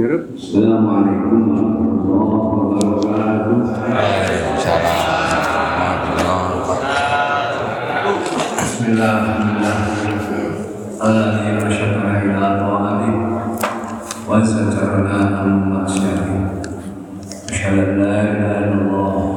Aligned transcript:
السلام 0.00 0.84
عليكم 0.96 1.40
ورحمة 1.52 1.92
الله 2.08 2.32
وبركاته. 2.88 3.52
بسم 8.56 8.84
الله 8.96 9.16
أشهد 11.68 11.92
أن 11.92 12.08
لا 12.08 12.16
إله 12.16 12.32
إلا 12.32 12.48
الله 12.56 12.96
وسترنا 14.24 15.18
أشهد 17.50 17.76
أن 17.78 18.00
لا 18.00 18.16
إله 18.24 18.56
إلا 18.56 18.80
الله 18.80 19.36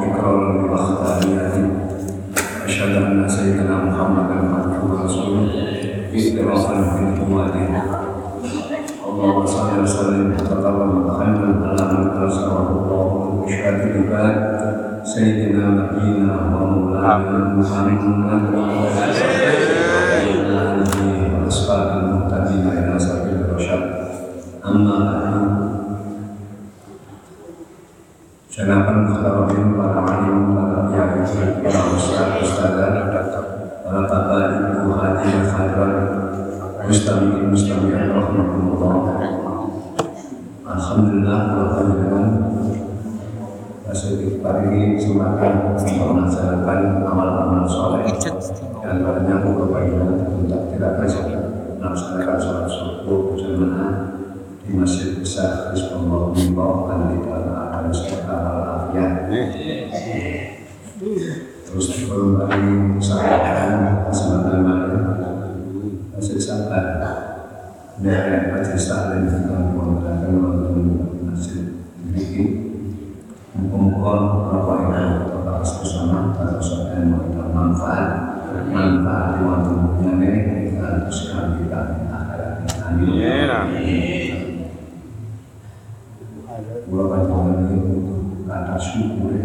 أشهد 2.66 2.94
أن 3.04 3.28
سيدنا 3.28 3.76
محمدا 3.92 4.38
عبده 4.56 4.80
ورسوله 4.80 5.52
إكرارا 6.16 6.80
بالكمال 6.96 7.52
محمد 17.03 18.49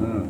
Mm. 0.00 0.29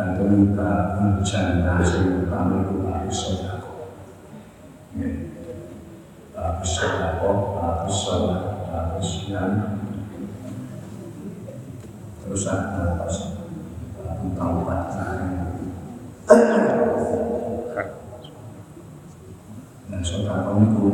dan 0.00 0.16
terbuka 0.16 0.96
hujan 0.96 1.60
nasi 1.60 2.24
kami 2.24 2.64
itu 2.64 2.88
habis 2.88 3.12
sodako. 3.20 3.92
Terus 12.24 12.44
pas 12.96 13.16
dan 19.84 20.00
itu. 20.64 20.88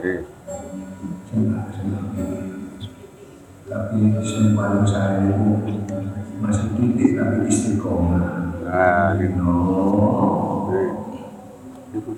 Iya. 0.00 0.37
Tapi 3.78 4.10
paling 4.58 4.82
saya 4.82 5.30
itu 5.30 5.78
masih 6.42 6.66
titik 6.74 7.14
tapi 7.14 7.46
istiqomah. 7.46 8.50
Nah, 8.66 9.14
gitu. 9.22 9.38
No. 9.38 9.54
Itu 11.94 12.10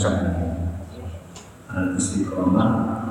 saya. 0.00 0.32
Al 1.68 1.92
istiqomah 2.00 3.04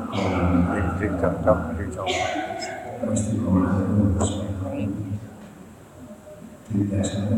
istiqomah 3.14 3.78
sesuai. 4.18 4.90
Tidak 6.74 7.04
sampai. 7.06 7.38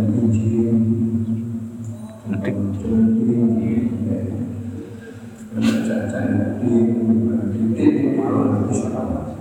Tidak 2.24 2.56
tinggi. 3.27 3.74
Kerja-kerja 5.51 6.19
titik 6.63 8.00
kalau 8.19 8.71
istiqomah. 8.71 9.36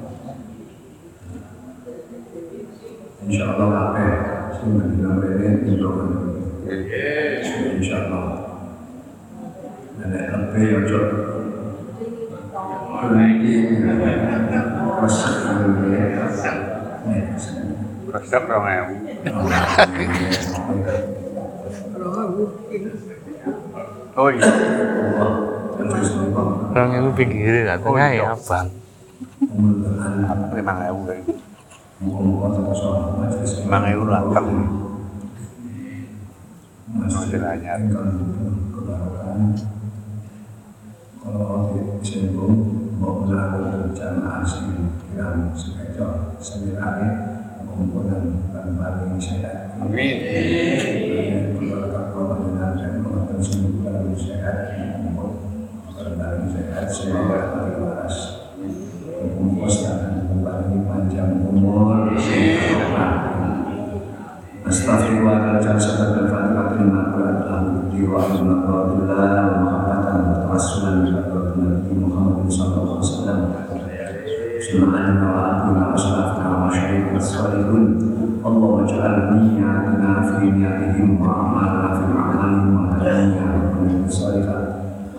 Insya 3.24 3.56
Allah 3.56 3.88
apa 3.88 3.98
ya? 4.04 4.16
Semua 4.52 4.84
bilang 4.84 5.16
ini 5.24 5.48
untuk 5.80 5.96
Iya. 6.68 7.40
Insya 7.80 7.96
Allah. 8.08 8.28
Nenek 9.96 10.28
apa 10.28 10.56
yang 10.60 10.84
jod? 10.84 11.08
Kemudian 13.04 14.04
resep 15.00 15.34
dunia. 15.64 16.04
Resep 18.34 18.50
dong 18.50 18.66
ya. 18.66 18.82
Oh 24.18 24.26
iya. 24.26 24.42
Orang 26.74 26.90
itu 26.98 27.10
pinggir 27.14 27.62
lah, 27.62 27.78
tengah 27.78 28.10
ya 28.10 28.34
abang. 28.34 28.66
Lima 30.50 30.74
ewu 30.90 31.00
kan. 31.06 31.22
Lima 33.62 33.78
ewu 33.94 34.02
lah. 34.10 34.22
Masih 36.90 37.38
anyar. 37.38 37.78
Kalau 41.22 41.70
disinggung 42.02 42.54
mau 42.98 43.22
melakukan 43.22 43.94
jamaah 43.94 44.42
sini 44.42 44.90
yang 45.14 45.54
sebenarnya 46.42 47.33
komponen 47.74 48.48
dan 48.54 48.78
paling 48.78 49.18
sehat. 49.18 49.74
Amin. 49.82 50.14
Keluarga 51.58 52.14
dan 53.28 53.40
semua 53.42 53.90
sehat. 54.14 54.56
Sehat 56.54 56.86
semoga 56.90 57.38
panjang 60.86 61.42
umur. 61.46 62.14
Astagfirullah 64.64 65.60
dan 65.60 65.76
sahabat 65.76 66.24
al-fatihah 66.24 66.66
terima 66.72 67.02
kasih 67.12 67.44
jiwa 67.94 68.18
al-Alhamdulillah 68.26 69.32
wa 69.44 69.56
mahabbatan 69.60 70.18
wa 70.24 70.36
tawassulan 70.48 71.04
kepada 71.04 71.52
Nabi 71.54 71.92
Muhammad 71.94 72.48
sallallahu 72.48 72.98
alaihi 72.98 73.04
wasallam. 73.04 73.40
Subhanallah 74.64 75.68
wa 75.68 75.94
عليك 76.74 77.20
صالحون 77.20 77.84
اللهم 78.46 78.84
اجعل 78.84 79.14
نياتنا 79.34 80.10
في 80.22 80.50
نياتهم 80.50 81.08
واعمالنا 81.22 81.88
في 81.94 82.04
أعمالهم 82.18 82.74
واهدنا 82.74 83.46
من 83.82 84.04
صالحا 84.08 84.58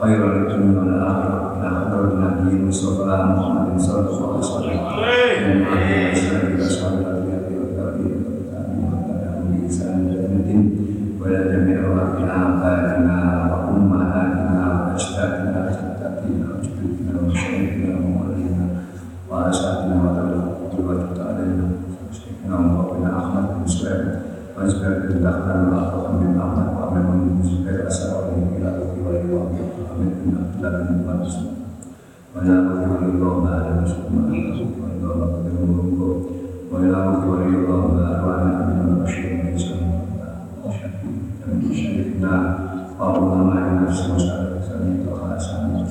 خير 0.02 0.22
الدنيا 0.36 0.80
والاخره 0.80 1.40
لا 1.62 1.70
خير 1.90 2.04
النبي 2.14 2.56
المصطفى 2.56 3.06
محمد 3.38 3.80
صلى 3.80 4.00
الله 4.00 4.28
عليه 4.28 4.38
وسلم 4.38 4.80
ولا 11.22 11.42
جميع 11.52 11.80
وقتنا 11.90 12.38
فاتنا 12.62 13.18
وأساتذتنا 19.95 20.45
وطلبة 20.63 21.25
علينا 21.25 21.69
شيخنا 22.13 22.57
ومولانا 22.59 23.19
أحمد 23.19 23.45
بن 23.59 23.67
سعيد 23.67 24.19
وأزكى 24.59 24.89
بالدخل 24.89 25.51
والأخوة 25.51 26.13
من 26.13 26.41
أحمد 26.41 26.69
وأمن 26.77 27.07
من 27.07 27.43
زبير 27.43 27.87
أسأل 27.87 28.15
إلى 28.57 28.69
أبي 28.69 29.01
ولي 29.07 29.33
وأمن 29.35 30.11
بن 30.25 30.39
عبد 30.39 30.55
الله 30.65 30.83
بن 30.83 30.95
مبارك 30.99 31.33
ولا 32.37 32.57
ولي 32.91 33.07
الله 33.15 33.41
ما 33.45 33.55
لم 33.69 33.85
يسلم 33.85 34.15
الله 35.03 35.27
قدره 35.27 36.23
وإلى 36.73 36.99
ولي 37.31 37.57
الله 37.57 37.87
ما 37.95 38.21
أرواحنا 38.21 38.67
من 38.67 38.97
البشر 38.99 39.31
شريكنا 41.75 42.35
وعلماء 43.01 43.83
نفس 43.83 44.01
وسائر 44.11 44.61
سبيل 44.69 45.07
وخلاصنا 45.09 45.87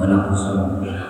ونقص 0.00 0.44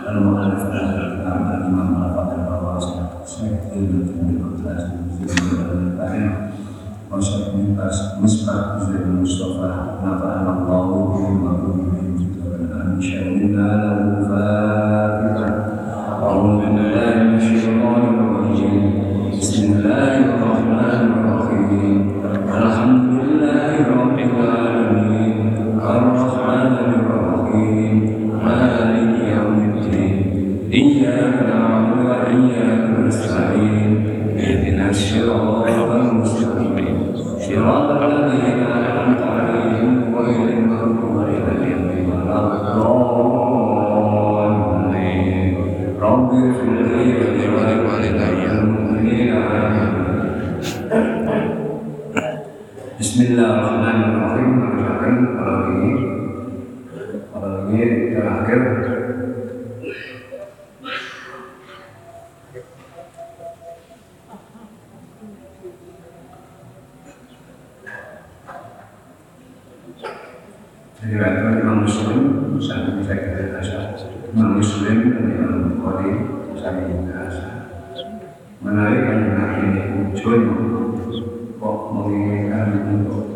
المؤلف 0.09 0.63
له 0.75 0.91
عن 1.27 1.55
الإمام 1.55 1.91
رفعت 2.05 2.33
الفواصل 2.39 2.95
سيكون 3.27 3.87
بالكتلات 4.27 4.87
المزيد 4.91 6.33
وشك 7.13 7.55
من 7.55 7.77
مسبح 8.23 8.79
زيد 8.87 9.01
المصطفى 9.01 9.71
نفعنا 10.05 10.59
الله 10.59 10.87
بما 11.29 11.53
كنا 11.63 12.01
من 12.59 12.73
أن 12.81 13.01
شهدنا 13.03 13.67
له 13.83 14.29
فاتحة 14.29 15.49
أعوذ 16.23 16.57
بالله 16.61 17.15
من 17.23 17.35
الشيطان 17.39 18.03
الرجيم 18.15 18.83
بسم 19.39 19.73
الله 19.73 20.13
الرحمن 20.19 20.43
الرحيم 20.43 20.60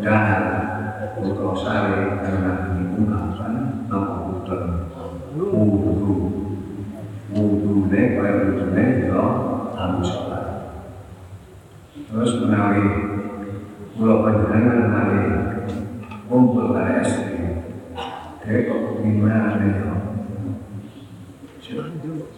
dahar. 0.05 0.43
Untuk 1.17 1.57
sari 1.57 2.21
ini 2.21 2.83
ungkapan 2.93 3.53
nama 3.89 4.29
putra 4.29 4.57
wudu. 5.33 6.15
Wudu 7.33 7.89
ne 7.89 8.01
kaya 8.13 8.33
wudu 8.45 8.65
ne 8.77 8.85
ya 9.09 9.23
terus 12.15 12.31
menawi 12.47 12.85
kalau 13.97 14.23
panjenengan 14.23 14.77
menawi 14.87 15.21
kumpul 16.31 16.71
pada 16.71 17.03
istri 17.03 17.59
dia 18.45 18.71
kok 18.71 19.03
gimana 19.03 19.59
nih 19.59 19.83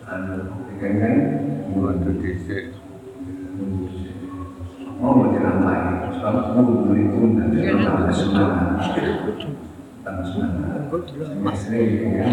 anu 0.08 0.36
kan 0.80 0.94
kan 0.98 1.16
Waktu 1.78 2.10
dhisik. 2.26 2.74
mau 4.98 5.14
menjelaskan 5.14 6.10
soal 6.18 6.58
wudu 6.58 6.98
itu 6.98 7.20
nanti 7.38 7.70
tambah 7.70 8.10
semangat 8.10 8.82
tambah 10.02 10.26
semangat 10.26 10.90
istri 11.54 12.02
ya 12.18 12.26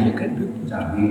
cabai 0.65 1.09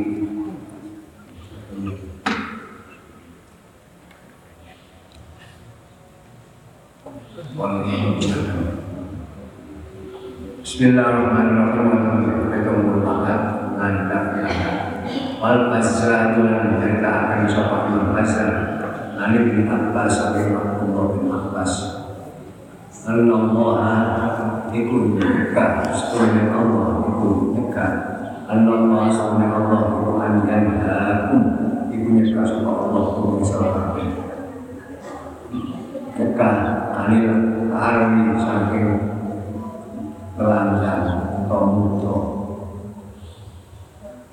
Walaupun 7.53 8.17
Bismillahirrahmanirrahim. 10.83 12.59
Merupakan 12.59 13.39
ngandap 13.79 14.23
yang 14.35 14.51
Wal 15.39 15.71
Basra 15.71 16.35
itu 16.35 16.43
yang 16.43 16.75
menceritakan 16.75 17.47
sopan 17.47 17.95
Imam. 17.95 18.19
Nani 19.15 19.47
bin 19.47 19.63
Abbas 19.63 20.11
sabi 20.11 20.51
Abdullah 20.51 21.15
bin 21.15 21.31
Abbas. 21.31 21.71
Allah 23.07 24.27
iku 24.75 25.15
nyegah 25.15 25.87
setunya 25.95 26.51
Allah 26.51 27.07
iku. 27.15 27.55
Allah 28.51 29.07
setunya 29.07 29.47
Allah 29.55 29.79
iku 29.87 30.19
anjan 30.19 30.83
hakum 30.83 31.43
iku 31.95 32.07
nyegah 32.11 32.43
sopan 32.43 32.91
Allah 32.91 33.03
iku 33.23 33.39
bisa 33.39 33.55
Nyegah 36.19 36.55
anil 36.91 37.31
armi 37.71 38.35
saking 38.35 39.12
telanjang 40.33 41.05
atau 41.45 41.61
muto 41.69 42.15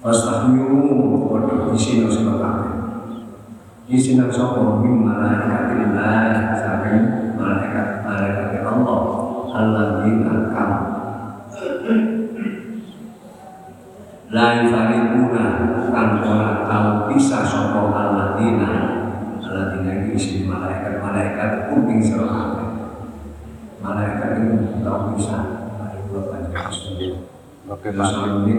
Fastahyu 0.00 0.64
Waduh 1.28 1.76
isi 1.76 2.00
no 2.00 2.09
sima 2.09 2.40
kami 2.40 2.69
Isi 3.92 4.16
no 4.16 4.33
sopo 4.33 4.80
Min 4.80 5.04
malaikat 5.04 5.76
ilah 5.76 6.57
Saking 6.57 7.37
malaikat 7.37 8.00
Malaikat 8.00 8.64
Allah 8.64 9.00
Allah. 9.52 9.87
Binakam 10.00 10.71
Lain 14.33 14.62
farikuna 14.73 15.47
Kan 15.92 16.09
ora 16.25 16.50
tahu 16.64 17.12
bisa 17.12 17.45
sopo 17.45 17.92
Allah 17.92 18.40
dina 18.40 18.73
Allah 19.45 19.83
itu 19.85 20.16
isi 20.16 20.49
malaikat-malaikat 20.49 21.69
Kuping 21.69 22.00
serah 22.00 22.57
Malaikat 23.85 24.40
itu 24.40 24.80
tahu 24.80 25.12
bisa 25.19 25.59
Oke, 27.70 27.88
Pak. 27.94 28.10
ini 28.42 28.54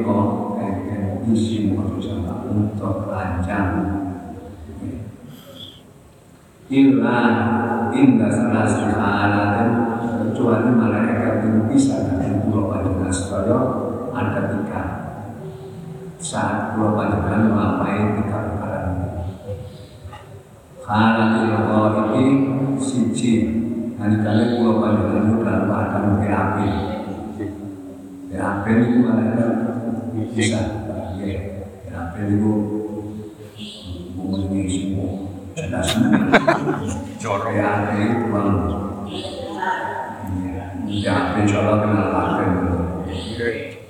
untuk 2.47 3.11
lancar. 3.11 3.65
Illa 6.71 7.19
inda 7.91 8.27
salah 8.31 8.63
dan 9.59 9.69
kecuali 10.31 10.71
malaikat 10.71 11.43
itu 11.43 11.67
bisa 11.67 12.07
dari 12.07 12.39
pulau 12.47 12.71
sedaya 13.11 13.59
ada 14.15 14.55
tiga 14.55 14.83
saat 16.23 16.79
pulau 16.79 16.95
panjang 16.95 17.51
melampaui 17.51 18.15
tiga 18.23 18.37
perkara 18.55 18.79
ini. 18.87 19.07
Kalau 20.79 22.15
ini 22.15 22.25
siji 22.79 23.33
Nalikane 24.01 24.57
pulau 24.57 24.81
panjang 24.81 25.29
itu 25.29 25.45
dalam 25.45 25.67
keadaan 25.67 26.15
PAP 28.31 28.63
itu 28.63 28.97
malaikat 29.03 29.51
bisa 30.31 30.61
ya. 31.19 31.39
PAP 31.91 32.13
itu 32.31 32.51
mengenai 34.15 34.79
jelas 35.51 35.87
Jorok. 37.19 37.51
PAP 37.51 37.87
itu 37.99 38.25
bang 38.31 38.51
PAP 41.03 41.33
coba 41.51 41.73
kenal 41.83 42.07
PAP 42.15 42.37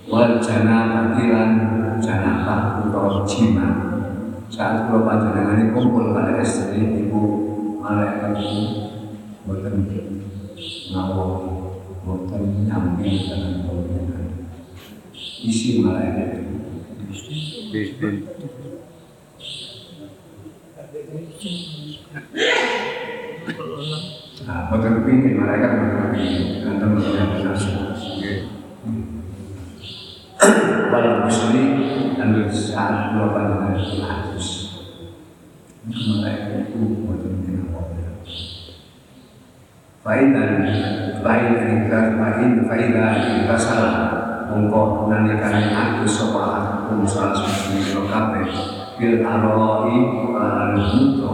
wal 0.09 0.41
jana 0.41 0.91
jima 3.31 3.67
saat 4.51 4.91
kula 4.91 5.07
panjenengan 5.07 5.55
ini 5.55 5.71
kumpul 5.71 6.11
pada 6.11 6.43
istri 6.43 7.07
ibu 7.07 7.21
malaikat 7.79 8.35
itu 8.35 8.59
boten 9.47 9.87
ngawur 10.91 11.60
boten 12.01 12.65
nyambi 12.65 13.29
dengan 13.29 13.61
panjenengan 13.61 14.25
isi 15.45 15.85
malaikat 15.85 16.41
nah 24.41 24.59
boten 24.73 24.91
kepingin 25.01 25.37
malaikat 25.37 25.71
boten 25.77 25.97
kepingin 26.09 26.65
dan 26.65 26.75
teman-teman 26.81 27.27
benar 27.37 27.57
Walau 30.91 31.23
musli 31.23 31.63
dan 32.17 32.49
saat 32.49 33.13
kula 33.13 33.29
panjenengan 33.29 33.77
itu 33.77 34.01
hadis 34.01 34.49
malaikat 35.85 36.65
itu 36.65 36.81
boten 37.05 37.33
ngawur 37.45 37.70
Faidan 40.01 40.65
Faidan 41.21 41.85
ikrar 41.85 42.17
Faidan 42.17 42.65
Faidan 42.65 43.13
ikrar 43.45 43.59
salah 43.61 43.95
Mongko 44.49 45.07
nalikane 45.07 45.69
aku 45.71 46.09
sapa 46.09 46.43
aku 46.89 47.05
salah 47.05 47.37
satu 47.37 47.77
sira 47.77 48.03
kabeh 48.09 48.49
bil 48.97 49.21
aroi 49.21 49.97
al 50.35 50.73
muto 50.75 51.33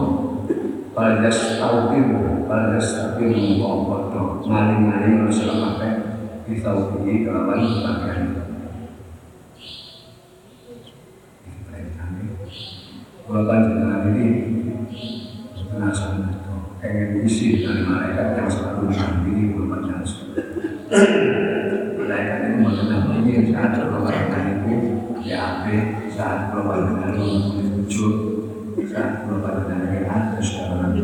Baldas 0.92 1.56
taupir 1.56 2.12
Baldas 2.44 2.88
taupir 2.92 3.32
mongko 3.32 3.70
padha 3.88 4.22
maling-maling 4.44 5.26
sira 5.32 5.56
kabeh 5.56 5.92
bisa 6.44 6.70
ugi 6.76 7.24
kelawan 7.24 7.64
pakaian 7.82 8.28
Kalau 13.28 13.44
panjenengan 13.44 14.08
ini 14.08 14.24
penasaran 15.78 16.34
itu 16.34 16.54
pengen 16.82 17.22
isi 17.22 17.62
dari 17.62 17.86
malaikat 17.86 18.34
yang 18.34 18.50
selalu 18.50 18.90
bulan 19.54 19.80
jasa. 19.86 20.26
Malaikat 21.94 22.38
itu 22.42 22.56
mendampingi 22.58 23.54
saat 23.54 23.78
keluarga 23.78 24.38
itu 24.58 24.74
BAP, 25.22 25.64
saat 26.10 26.50
keluarga 26.50 27.14
itu 27.14 27.26
muncul, 27.62 28.12
saat 28.90 29.22
keluarga 29.22 29.74
itu 29.86 29.98
ada 30.10 30.40
sekarang 30.42 30.98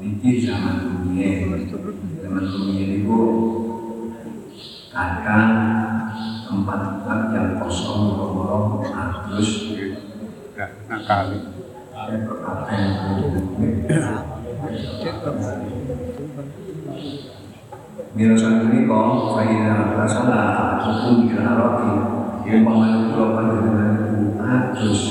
Ini 0.00 0.30
zaman 0.40 0.76
dunia, 0.80 1.60
zaman 2.24 2.44
dunia 2.48 2.84
itu 3.04 3.20
kadang 4.88 5.52
tempat-tempat 6.48 7.20
yang 7.36 7.48
kosong, 7.60 8.16
lorong, 8.16 8.80
terus 9.28 9.76
Nggak 10.56 10.70
ngakali. 10.88 11.59
Ini 12.10 12.18
kau 18.90 19.38
Fahina 19.38 19.94
Rasalah 19.94 20.82
Hukum 20.82 21.30
bila 21.30 21.54
roti 21.54 21.94
Yang 22.50 22.66
panjenengan 22.66 23.94
itu 23.94 24.34
Hadus 24.42 25.02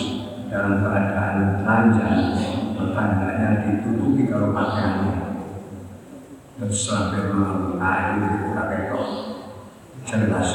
Dalam 0.51 0.83
keadaan 0.83 1.63
telanjang 1.63 2.35
Maka 2.75 3.01
hendaknya 3.15 3.49
ditutupi 3.63 4.27
kalau 4.27 4.51
pakaiannya 4.51 5.39
Dan 6.59 6.67
sampai 6.67 7.31
malam 7.31 7.79
air 7.79 8.19
pakai 8.51 8.91
kok 8.91 9.07
Jelas 10.03 10.49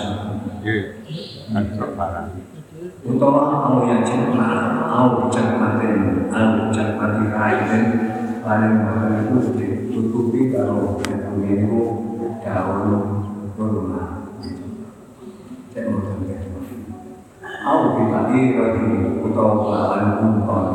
Iya. 0.64 0.96
Barang. 1.92 2.53
Utawa 3.04 3.68
au 3.68 3.84
cekma 4.00 4.48
au 4.88 5.28
cekmatin 5.28 6.24
au 6.32 6.72
cekmati 6.72 7.24
kain 7.28 7.84
paling 8.40 8.76
mahal 8.80 9.12
itu 9.24 9.36
ditutupi 9.56 10.52
yang 10.52 10.76
itu 11.44 11.80
daun 12.40 12.92
kurma. 13.56 14.32
Cek 15.72 15.84
mau 15.92 16.00
sampai 16.00 16.48
au 17.64 17.80
dibagi 17.96 18.40
lagi 18.56 18.88
utawa 19.20 19.54
bahan 19.64 20.04
kumpul. 20.20 20.66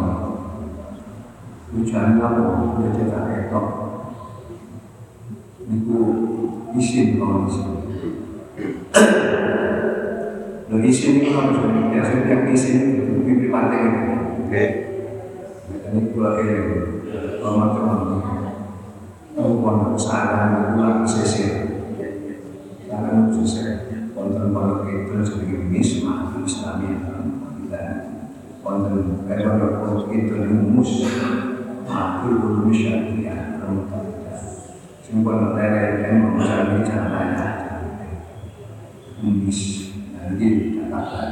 Hujan 1.69 2.17
apa? 2.17 2.41
Udah 2.81 2.89
cetak 2.97 3.25
etok 3.45 3.65
itu 5.69 5.97
isin 6.73 7.21
kalau 7.21 7.45
isin 7.45 7.77
Lo 10.69 10.77
isin 10.85 11.25
itu 11.25 11.33
harus 11.33 11.57
biasa 11.65 12.29
yang 12.29 12.45
itu 12.53 13.25
pipi 13.25 13.49
pantai 13.49 13.89
itu. 13.89 14.01
Oke. 14.45 14.63
Ini 15.89 16.13
pula 16.13 16.29
ini 16.45 16.57
teman-teman. 17.41 17.99
Perempuan 19.33 19.97
saran 19.97 20.77
pulang 20.77 21.01
sisir. 21.09 21.81
Saran 22.85 23.33
sisir. 23.33 23.89
Konten 24.13 24.53
pondok 24.53 24.85
itu 24.85 25.17
sebagai 25.25 25.65
misma 25.73 26.37
dan 27.73 27.89
konten 28.61 29.25
pondok 29.25 30.05
itu 30.13 30.35
rumus 30.37 30.91
makul 31.89 32.33
ulum 32.37 32.69
syariah 32.69 33.57
Semua 35.01 35.33
materi 35.49 36.05
yang 36.05 36.37
mencari 36.37 36.85
caranya 36.85 37.48
Umis 40.39 40.79
nanti 40.79 40.87
kata 40.87 41.23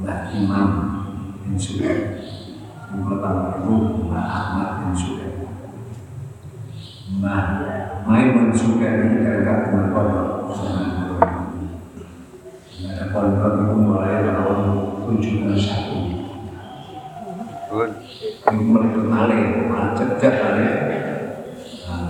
Mbah 0.00 0.32
Imam 0.32 0.68
bin 1.44 1.60
Suhaib 1.60 2.24
Mbah 2.88 3.60
Ibu 3.60 4.08
Mbah 4.08 4.24
Ahmad 4.32 4.68
bin 4.80 4.96
Suhaib 4.96 5.44
Mbah 7.20 7.44
Maimun 8.08 8.50
mensugani 8.50 9.12
mereka 9.20 9.68
dengan 9.68 9.92
pondok. 9.92 10.56
Ada 12.82 13.04
pondok 13.12 13.52
itu 13.60 13.74
mulai 13.76 14.24
tahun 14.24 14.60
tujuh 15.06 15.44
puluh 15.44 15.60
satu. 15.60 16.00
pun 17.68 17.88
Ini 18.52 18.62
meliput 18.68 19.04
malih, 19.06 19.68
malah 19.70 19.94
cecek 19.94 20.34
kali. 20.34 20.66
Nah, 21.86 22.08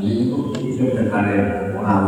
ini 0.00 0.26
itu 0.26 0.36
sudah 0.74 1.06
kali 1.12 1.36
wow. 1.76 2.04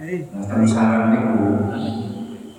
Nah, 0.00 0.42
kan 0.48 0.64
sekarang 0.66 1.12
niku 1.12 1.68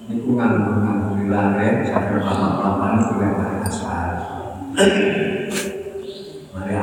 niku 0.08 0.30
nganggur 0.38 1.26
di 1.62 1.86
sampai 1.86 2.18
lama-lama 2.18 2.98
niku 2.98 3.14
yang 3.22 3.38
mari 3.38 3.58
asal. 3.62 4.10
Mari. 6.58 6.74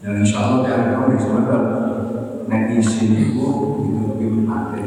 Dan 0.00 0.22
insya 0.22 0.38
Allah 0.38 1.04
bisa 1.10 1.28
betul. 1.34 1.62
Nek 2.46 2.78
isi 2.78 3.04
niku 3.10 3.46
itu 3.84 4.00
lebih 4.16 4.46
mati. 4.46 4.84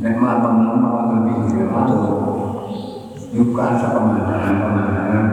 Nek 0.00 0.14
malam 0.18 0.54
malam 0.58 0.78
malam 0.80 1.28
lebih 1.28 1.68
malu. 1.70 1.98
Bukan 3.34 3.70
pemandangan 3.82 4.54
pemandangan. 4.62 5.26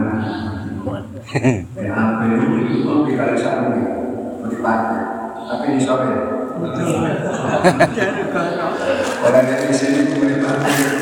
Ya, 1.78 1.92
apa 1.96 2.22
itu 2.28 2.46
itu 2.68 2.92
kita 3.08 3.24
bisa 3.32 3.50
dipakai. 4.46 5.00
Tapi 5.42 5.64
di 5.74 5.80
sore 5.80 6.10
Orang 9.22 9.44
dari 9.48 9.74
sini 9.74 10.14
pemerintah 10.14 10.62
itu 10.62 11.01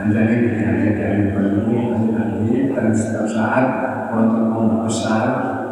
Anjani 0.00 0.36
dari 0.96 1.28
penuh 1.28 1.92
Anjani 1.92 2.72
dan 2.72 2.88
setiap 2.96 3.28
saat 3.28 3.66
untuk 4.16 4.48
membesar 4.48 5.24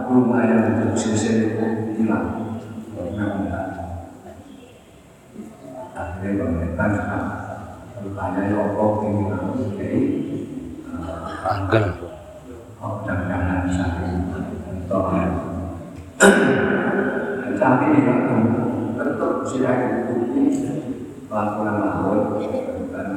rumah 0.04 0.44
yang 0.44 0.84
untuk 0.84 0.92
sisi 0.92 1.56
hilang 1.96 2.36
akhirnya 5.98 6.44
pemerintah 6.44 6.88
sekarang 6.92 7.30
rupanya 8.04 8.42
Yoko 8.52 8.86
ini 9.08 9.22
jadi 9.74 10.00
Anggel. 11.48 11.86
Oh, 12.78 13.02
jangan-jangan 13.06 13.70
saling 13.72 14.28
toh. 14.90 15.08
Tapi 17.58 17.84
ini 17.90 18.00
tetap 18.94 19.32
sudah 19.46 19.74
dibukti 19.78 20.42
laporan 21.28 21.76
laut 21.84 22.40
dan 22.88 23.08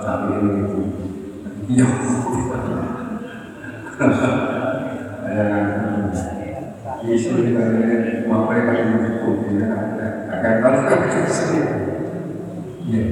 sapi 0.00 0.32
ini 0.40 0.50
itu. 0.64 0.80
Iya. 1.68 1.86
Kan 3.96 4.10
mau 8.26 8.48
mereka 8.48 8.72
yang 8.72 8.90
dibukti 9.04 9.60
akan 9.60 10.54
tahu 10.64 10.78
kan. 10.88 11.00
Iya. 12.88 13.04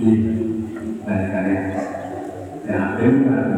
Di 0.00 0.10
dari 1.10 1.56
ya 2.70 2.80
benar 2.94 3.48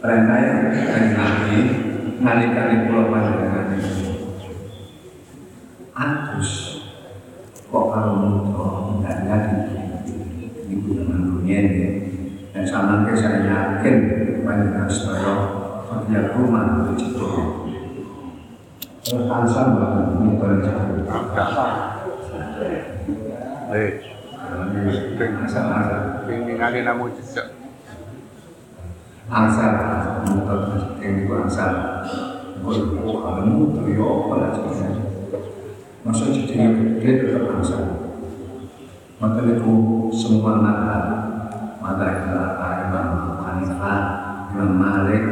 perintah 0.00 0.38
yang 0.40 0.58
di 2.68 2.76
pulau 2.88 3.08
panjenengan 3.08 3.78
Agus 5.94 6.50
kok 7.70 7.84
kalau 7.94 8.14
muncul 8.18 9.04
dan 9.06 9.28
jadi 9.28 9.54
di 10.66 10.74
bulan 10.82 11.22
dunia 11.22 11.58
ini 11.60 11.86
ke 13.10 13.16
saya 13.18 13.42
yakin 13.42 13.96
panjenengan 14.46 14.86
sedaya 14.86 15.34
dia 16.06 16.30
rumah 16.30 16.94
banget 16.94 17.10
jauh. 17.10 17.66
Eh 23.74 23.90
jejak 27.18 27.50
asal 29.30 29.74
yang 31.02 31.14
itu 31.26 31.34
asal 31.34 31.70
kamu 32.94 33.54
sebenarnya. 34.54 35.02
Masa 36.06 36.24
tetap 37.18 37.58
asal 37.58 37.82
maka 39.20 39.44
itu 39.44 39.74
semua 40.16 40.64
nakal 40.64 41.29
maka 41.90 42.06
adalah 42.22 42.86
Imam 42.86 43.06
Abu 43.18 43.32
Hanifah 43.42 43.98
Imam 44.54 44.78
Malik 44.78 45.24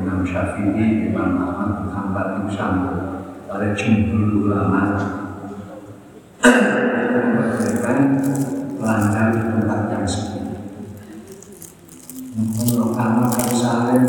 Imam 0.00 0.24
Syafi'i 0.24 1.12
Imam 1.12 1.36
Ahmad 1.44 1.84
bin 1.84 1.88
Hanbal 1.92 2.26
Imam 2.40 2.48
Sambul 2.48 2.96
pada 3.44 3.76
jumhur 3.76 4.48
ulama 4.48 4.96
itu 4.96 5.08
memberikan 7.20 7.98
pelanggan 8.80 9.26
di 9.36 9.40
tempat 9.44 9.80
yang 9.92 10.04
sepi 10.08 10.40
kamu 12.32 12.84
kalau 12.96 13.28
misalnya 13.52 14.08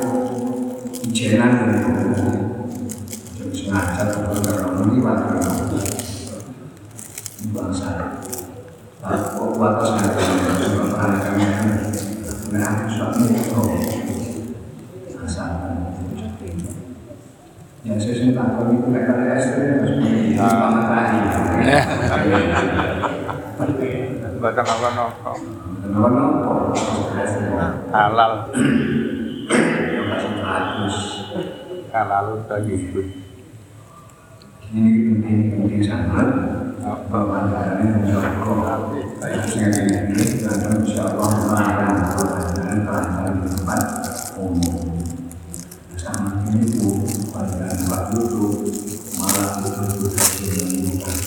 ijenan 1.12 1.52
dari 1.60 1.80
sengaja 3.52 4.04
beberapa 4.16 4.80
ini 4.80 5.04
waktu 5.04 5.44
itu 5.44 5.80
bangsa 7.52 7.88
kok 9.04 9.52
waktu 9.60 9.84
sengaja 9.92 10.24
beberapa 10.72 11.20
kami 11.24 11.44
dengan 12.68 12.90
suatu 12.92 13.24
itu 13.32 13.64
asal 15.24 15.52
ya 17.88 17.96
saya 17.96 18.16
itu 18.20 18.88
SD 19.40 19.58
harus 19.72 19.92
menjadi 19.96 20.36
apa 24.68 24.88
nopo 24.92 26.76
halal 27.96 28.34
halal 31.96 32.28
ibu 32.68 33.02
ini 34.76 34.90
penting 35.08 35.40
penting 35.56 35.80
sangat 35.88 36.30
bahwa 37.08 37.48
dari 37.48 37.88
menjauhkan 37.88 38.92
saya 39.24 39.68
ini 39.72 40.44
dan 40.44 40.84
insya 40.84 41.08
itu 48.18 48.46
malah 49.22 49.62
itu 49.62 49.82
sudah 49.94 50.26
menimbulkan 50.42 51.18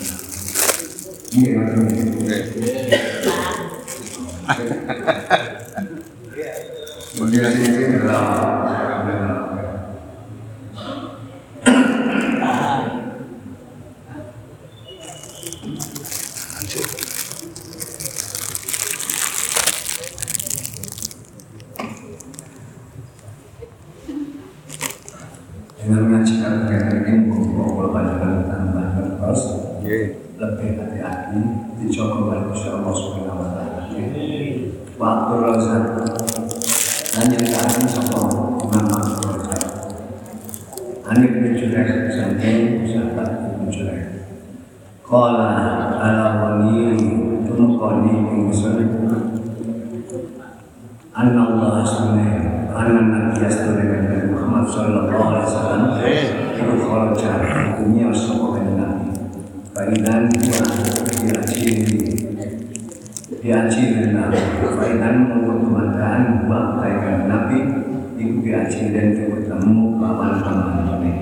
ini 1.31 1.55
yang 1.55 1.63
Kemudian 7.11 7.53
ini 7.53 8.01
adalah 8.01 8.61
dengan 25.81 26.07
mengajikan 26.07 26.69
kegiatan 26.69 27.03
ini 27.03 27.25
mengumpul 27.25 27.89
panjangan 27.89 28.45
tambah 28.45 28.85
terus 29.17 29.41
Nggih. 29.81 30.03
lebih 30.37 30.69
hati-hati 30.77 31.41
dicoba 31.81 32.15
oleh 32.31 32.41
Gusti 32.47 32.69
Allah 32.69 32.93
Subhanahu 32.93 33.41
wa 33.41 33.49
taala. 33.51 33.81
Waktu 35.01 35.33
rozak 35.41 35.83
dan 37.11 37.27
yang 37.27 37.45
tadi 37.49 37.83
sapa 37.91 38.19
Imam 38.61 38.87
Abdul 38.87 39.35
Razak. 39.35 39.63
Ani 41.11 41.25
bin 41.27 41.59
Juraih 41.59 42.07
sampai 42.07 42.87
sahabat 42.87 43.29
bin 43.59 43.67
Juraih. 43.67 44.05
Qala 45.03 45.49
ala 45.97 46.27
wali 46.39 46.95
tumqani 47.49 48.13
ingsun 48.31 48.77
Anna 51.11 51.41
Allah 51.43 51.83
subhanahu 51.83 52.51
Anna 52.71 53.03
Nabi 53.03 53.43
Astuna 53.43 53.83
Nabi 53.83 54.31
Muhammad 54.31 54.63
Sallallahu 54.63 55.11
Alaihi 55.11 55.43
Wasallam 55.43 55.81
itu 56.55 56.75
kharaja 56.87 57.31
hukumnya 57.43 58.07
sapa 58.15 58.47
kanjeng 58.55 58.79
Nabi 58.79 59.09
Faidan 59.75 60.31
wa 60.31 60.65
diaciri 61.19 61.99
diaciri 63.43 64.15
Nabi 64.15 64.39
Faidan 64.71 65.15
mengkutumakan 65.29 66.47
wa 66.47 66.79
kanjeng 66.79 67.27
Nabi 67.27 67.59
itu 68.15 68.35
diaciri 68.39 68.95
dan 68.95 69.07
ketemu 69.19 69.99
lawan 69.99 70.39
teman-teman 70.39 71.15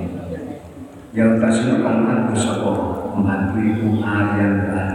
yang 1.10 1.42
taslukan 1.42 2.06
aku 2.06 2.34
sapa 2.38 2.72
membantu 3.18 3.58
ibu 3.58 3.98
Aryan 4.06 4.54
dan 4.70 4.90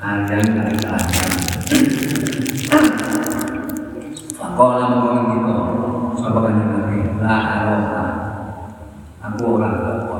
Aryan 0.00 0.46
dan 0.56 0.68
Aryan 0.72 1.36
Fakola 4.32 4.84
mengkong 4.88 5.28
kita. 5.28 5.54
Sapa 6.18 6.38
kanjeng 6.40 6.70
Nabi? 6.72 6.98
La 7.20 7.36
aroha. 7.36 8.04
Aku 9.28 9.60
orang 9.60 9.76
takwa 9.84 10.18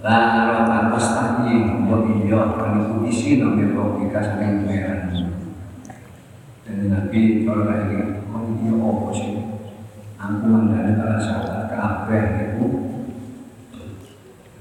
La 0.00 0.16
aroha 0.32 0.88
Pastaki 0.96 1.76
Mbok 1.84 2.24
iya 2.24 2.56
Kan 2.56 2.80
aku 2.80 3.04
isi 3.10 3.42
Nabi 3.42 3.74
Rokika 3.74 4.22
Saking 4.22 4.64
pengeran 4.64 5.12
Dan 6.64 6.88
Nabi 6.88 7.44
Kalau 7.44 7.68
Oh 8.32 8.42
iya 8.64 8.74
apa 8.80 9.10
sih 9.12 9.34
Aku 10.16 10.44
mandani 10.46 10.94
Kalau 10.94 11.20
sahabat 11.20 11.55
Kabeh 11.76 12.24
itu 12.56 12.66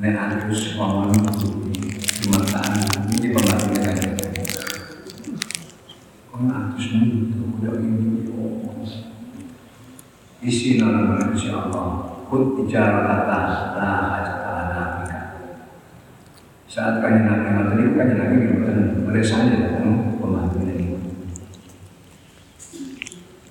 Nek 0.03 0.19
Agus 0.19 0.75
Ngomong 0.75 1.15
Jumataan 2.19 2.83
Ini 3.15 3.27
pembantunya 3.31 3.79
kanjeng 3.87 4.19
Kung 6.27 6.51
atus 6.51 6.85
mundo 6.91 7.55
udah 7.55 7.79
ini 7.79 8.15
isi 10.45 10.77
nama 10.77 11.09
manusia 11.09 11.57
Allah 11.57 12.21
kut 12.29 12.53
bicara 12.53 13.01
kata 13.01 13.39
la 13.81 13.89
hajata 14.13 14.53
nabika 14.69 15.21
saat 16.69 17.01
kanya 17.01 17.25
nabi 17.25 17.49
materi 17.49 17.83
kanya 17.97 18.15
nabi 18.21 18.35
bukan 18.53 18.77
mereka 19.09 19.41
datang 19.49 20.21
pembantu 20.21 20.61
ini 20.69 21.01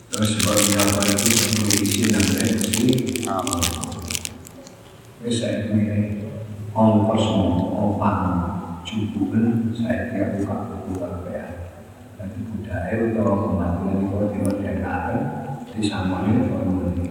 terus 0.06 0.38
baru 0.46 0.64
yang 0.70 0.90
lagi 0.94 1.30
sebelum 1.34 1.68
isi 1.82 2.02
dan 2.14 2.26
reaksi 2.30 2.86
saya 5.34 5.74
ini 5.74 6.30
ongkos 6.70 7.26
opang 7.74 8.22
cukupan 8.86 9.74
saya 9.74 10.14
tiap 10.14 10.38
buka 10.38 10.78
buka 10.86 11.08
ya 11.26 11.46
Jadi 12.14 12.38
budaya 12.54 12.94
atau 13.10 13.50
pembantuan 13.50 13.98
di 13.98 14.06
kota 14.06 14.26
timur 14.30 14.54
Jakarta 14.62 15.44
di 15.74 15.82
sama 15.90 16.22
ini 16.30 16.46
orang 16.54 16.94
ini. 16.94 17.06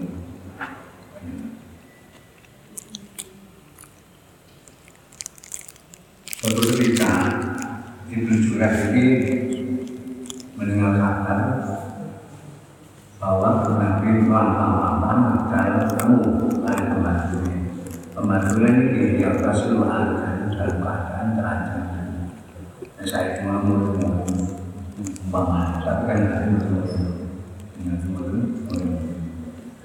Suatu 6.40 6.62
ketika 6.72 7.12
Ibnu 8.08 8.36
Jurah 8.40 8.74
ini 8.96 9.06
mendengar 10.56 10.96
kabar 10.96 11.40
bahwa 13.20 13.50
Nabi 13.68 14.32
lama-lama 14.32 15.12
mencari 15.12 15.84
kamu 16.00 16.20
dari 16.64 16.84
pembantunya. 16.88 17.60
Pembantunya 18.16 18.70
ini 18.80 19.20
di 19.20 19.24
atas 19.28 19.68
dalam 19.68 20.24
keadaan 20.56 21.36
terancam. 21.36 21.84
Dan 22.96 23.04
saya 23.04 23.44
cuma 23.44 23.60
mau 23.60 23.92
umpama 25.28 25.84
tapi 25.84 26.04
kan 26.08 26.20
tadi 26.32 26.48
dengan 27.84 28.00
teman 28.00 28.34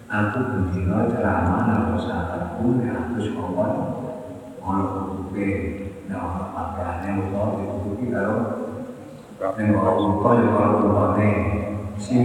aku 0.09 0.39
berdino 0.41 1.11
ceramah 1.13 1.69
nama 1.69 1.97
sahabatku 2.01 2.81
yang 2.81 2.97
aku 2.97 3.21
sekongkon 3.21 3.73
ono 4.63 4.85
kutuke 4.89 5.49
nama 6.09 6.49
utuh 7.17 7.49
dikutuki 7.57 8.07
kalau 8.13 8.39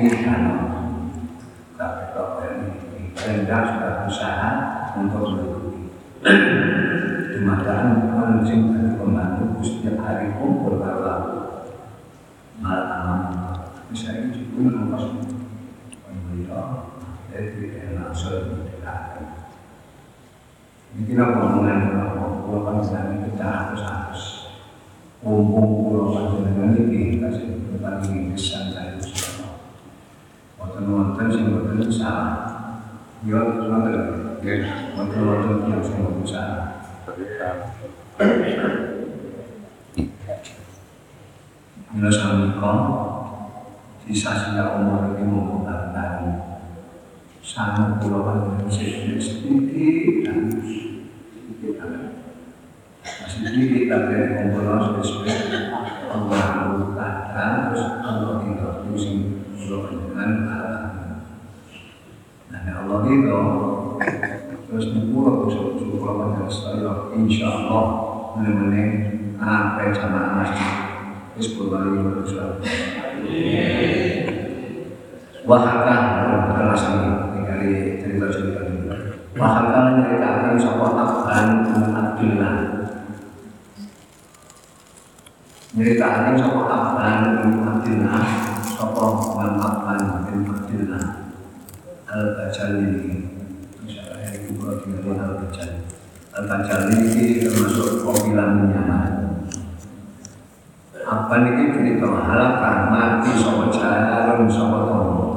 ya 0.03 0.15
kan 0.25 0.41
berusaha 3.79 4.51
untuk 4.99 5.25
pembantu 8.99 9.63
setiap 9.63 9.97
hari 10.03 10.35
itu 10.35 10.45
tidak 18.75 18.99
ini 20.93 21.01
kita 21.09 21.23
pulau 22.45 22.61
panjang 22.63 23.25
kita 23.25 23.47
harus 23.47 23.81
harus 23.81 24.23
kumpul 25.23 25.87
pulau 25.87 26.11
panjang 26.11 26.91
ini 26.91 27.23
kasih 27.23 27.55
kesan 28.35 28.75
dari 28.75 28.99
usaha 28.99 29.55
waktu 30.59 30.83
nonton 30.83 31.31
sih 31.31 31.47
nonton 31.47 31.87
salah 31.87 32.31
ya 33.23 33.39
nonton 33.39 35.23
waktu 35.23 35.47
nonton 35.47 35.71
yang 35.71 35.79
sih 35.79 35.95
nonton 35.95 36.27
salah 36.27 36.83
Mila 41.93 42.09
samika 42.09 42.73
sisa-sisa 44.03 44.75
umur 44.75 45.15
ini 45.15 45.23
membutuhkan 45.23 46.19
sangat 47.39 48.03
pulau 48.03 48.27
panjang 48.27 48.67
sedikit 48.67 49.23
sedikit 49.23 50.35
sedikit 51.31 52.22
masih 53.03 53.39
sedikit 53.43 53.83
tapi 53.91 54.15
ngobrol 54.31 55.03
sesuai 55.03 55.35
Allah 56.07 56.43
kata 56.95 57.45
terus 57.67 57.83
Allah 57.99 58.39
tidak 58.47 58.87
pusing 58.87 59.43
pulau 59.59 59.91
panjang 60.15 60.47
Allah 60.47 61.19
dan 62.47 62.63
Allah 62.71 62.99
itu 63.11 63.39
terus 64.71 64.85
pulau 65.11 65.51
pulau 65.51 66.13
panjang 66.15 66.47
saya 66.47 67.11
insya 67.19 67.47
Allah 67.51 67.85
benar-benar 68.39 68.89
apa 69.43 69.91
jamaah 69.91 70.51
Terus 71.33 71.57
berbalik 71.57 71.97
berusaha. 72.05 72.61
Wahaka 75.49 75.95
kelas 76.53 76.83
ini 76.93 77.09
dari 77.41 77.73
Abdullah. 81.89 82.72
Menceritakan 85.73 86.37
soal 86.37 86.69
Abdan 86.69 87.49
bin 87.49 87.65
Abdullah, 87.65 88.25
soal 88.61 89.09
Bang 89.33 89.57
Abdan 89.57 90.01
bin 90.29 90.45
Abdullah. 90.45 91.05
Al-Bajali. 92.05 92.93
Misalnya 93.81 94.29
itu 94.37 94.53
kalau 94.61 94.77
tinggal 94.85 95.17
Al-Bajali. 95.17 95.81
Al-Bajali 96.29 96.95
ini 97.09 97.25
termasuk 97.41 98.05
kopilan 98.05 98.69
Yaman 98.69 99.23
apa 101.13 101.33
ini 101.45 101.69
cerita? 101.69 102.09
Halakan 102.09 102.77
mati 102.89 103.29
sopo 103.37 103.69
jalan 103.69 104.49
sopo 104.49 104.77
tomo. 104.89 105.27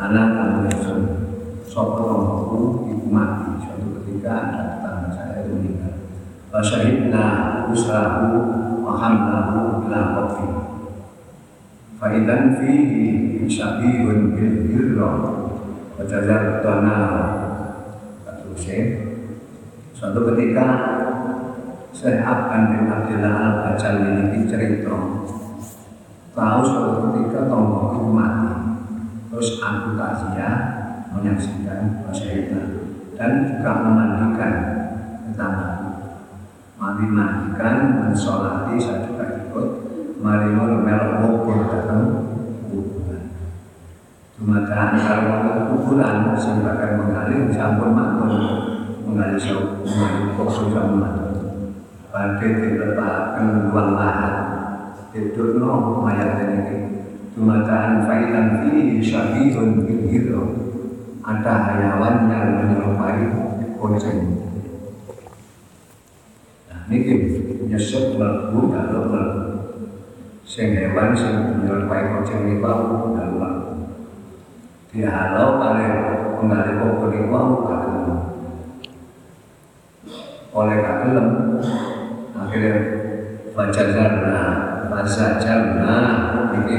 Anak 0.00 0.26
kamu 0.34 0.58
yang 0.72 0.82
sopo 1.68 2.00
tomo 2.00 2.34
ibu 2.88 3.06
mati. 3.12 3.60
Suatu 3.60 3.86
ketika 4.00 4.34
datang 4.56 5.12
saya 5.12 5.44
itu 5.44 5.52
meninggal. 5.52 5.94
Fasyahidna 6.48 7.24
usahu 7.24 7.51
wa 8.84 8.92
hamlahu 9.00 9.86
ila 9.88 10.00
kofi 10.16 10.46
Faidan 11.96 12.58
fihi 12.58 13.46
syabihun 13.46 14.34
bil 14.34 14.56
birra 14.68 15.12
wa 15.96 16.02
jazartana 16.02 16.98
Terusnya 18.26 18.80
Suatu 19.94 20.26
ketika 20.34 20.66
saya 21.92 22.26
akan 22.26 22.60
bin 23.06 23.22
al-Bajal 23.22 24.02
ini 24.02 24.48
cerita 24.50 24.96
tahu 26.32 26.60
suatu 26.64 27.12
ketika 27.12 27.46
tombol 27.46 27.92
itu 27.92 28.08
mati. 28.08 28.52
Terus 29.30 29.60
aku 29.60 29.96
takziah 29.96 30.56
menyaksikan 31.12 32.04
masyarakat 32.08 32.66
dan 33.16 33.30
juga 33.48 33.70
memandikan 33.84 34.52
tetanggaku 35.28 35.81
mandi 36.82 37.06
mandikan 37.06 38.02
mensolati 38.02 38.74
saya 38.74 39.06
juga 39.06 39.46
ikut. 39.46 39.68
Mari 40.18 40.50
melok 40.50 41.10
kubur 41.22 41.62
datang 41.70 42.02
kuburan. 42.66 43.22
Cuma 44.34 44.66
kalau 44.66 45.70
kuburan 45.70 46.34
sehingga 46.34 46.74
akan 46.74 46.90
mengalir 46.98 47.46
sampun 47.54 47.94
makmur. 47.94 48.34
Mengalir 49.06 49.38
jauh 49.38 49.86
mengalir 49.86 50.34
kubur 50.34 50.50
sama 50.74 51.10
Bagi 52.12 52.44
diletakkan 52.44 53.72
ruang 53.72 53.96
lahat 53.96 54.34
Hidup 55.16 55.56
no 55.56 56.04
mayat 56.04 56.38
ini 56.44 56.76
Tumataan 57.32 58.04
fa'ilan 58.04 58.62
fihi 58.62 59.00
syabihun 59.00 59.88
bil 59.88 60.12
hidro 60.12 60.44
Ada 61.24 61.52
hayawan 61.72 62.28
yang 62.28 62.46
menyerupai 62.60 63.32
kucing 63.80 64.51
Ini 66.92 67.16
nyesep 67.72 68.20
melebu 68.20 68.68
kalau 68.68 69.08
melebu 69.08 69.44
Sing 70.44 70.76
hewan 70.76 71.16
sing 71.16 71.56
menyerupai 71.56 72.20
kucing 72.20 72.44
ini 72.44 72.60
bau 72.60 73.16
dan 73.16 73.40
melebu 73.40 73.96
Dihalau 74.92 75.56
paling 75.56 75.94
pengali 76.36 76.72
pokok 76.76 77.16
ini 77.16 77.32
bau 77.32 77.64
kagem 77.64 77.96
Oleh 80.52 80.78
kagem 80.84 81.26
Akhirnya 82.36 82.76
baca 83.56 83.82
jarna 83.88 84.40
baca 84.92 85.26
jarna 85.40 85.96
ini 86.60 86.78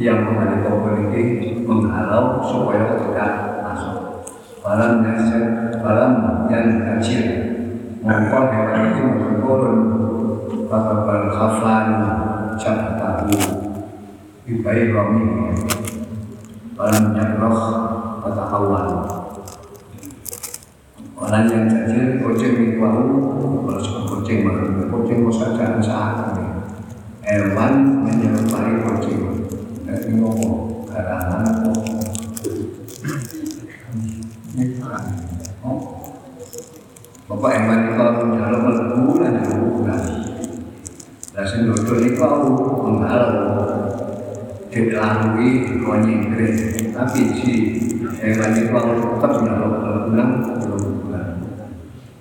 yang 0.00 0.24
menghadap 0.24 0.64
pokok 0.64 1.12
ini 1.12 1.60
menghalau 1.68 2.40
supaya 2.40 2.96
tidak 2.96 3.32
masuk. 3.60 4.24
Balam 4.64 5.04
yang 5.04 5.20
balam 5.84 6.12
yang 6.48 6.68
kecil 6.96 7.52
mengkol 8.02 8.44
hewan 8.50 8.82
itu 8.90 9.04
menurun 9.14 9.76
pada 10.66 11.06
berkhafan 11.06 11.86
jabatahu 12.58 13.38
ibai 14.50 14.90
rami 14.90 15.22
balam 16.74 17.14
yang 17.14 17.38
roh 17.38 17.62
pada 18.26 18.42
awal 18.50 18.86
orang 21.14 21.46
yang 21.46 21.64
kecil 21.70 22.26
kucing 22.26 22.74
itu 22.74 22.82
kalau 22.82 23.06
kucing 24.10 24.50
kucing 24.90 25.20
saja 25.30 25.78
saat 25.78 26.34
hewan 27.22 28.02
menyerupai 28.02 28.82
kucing 28.82 29.46
dari 29.86 30.10
ngomong 30.18 30.90
karangan 30.90 31.61
Bapak 37.42 37.58
hewan 37.58 37.78
itu 37.82 37.92
kalau 37.98 38.22
dalam 38.38 38.60
melebu 38.62 39.18
dan 39.18 39.34
bulan 39.50 40.02
dan 41.34 41.42
sendodol 41.42 41.98
itu 41.98 42.22
aku 42.22 42.46
menghalau. 42.86 43.58
Dilalui 44.70 45.74
konyengkring 45.82 46.94
tapi 46.94 47.34
si 47.34 47.54
hewan 48.22 48.54
itu 48.54 48.70
tetap 48.70 49.32
dalam 49.42 49.74
bulan 50.06 50.28
belum 50.38 51.02
bulan 51.02 51.26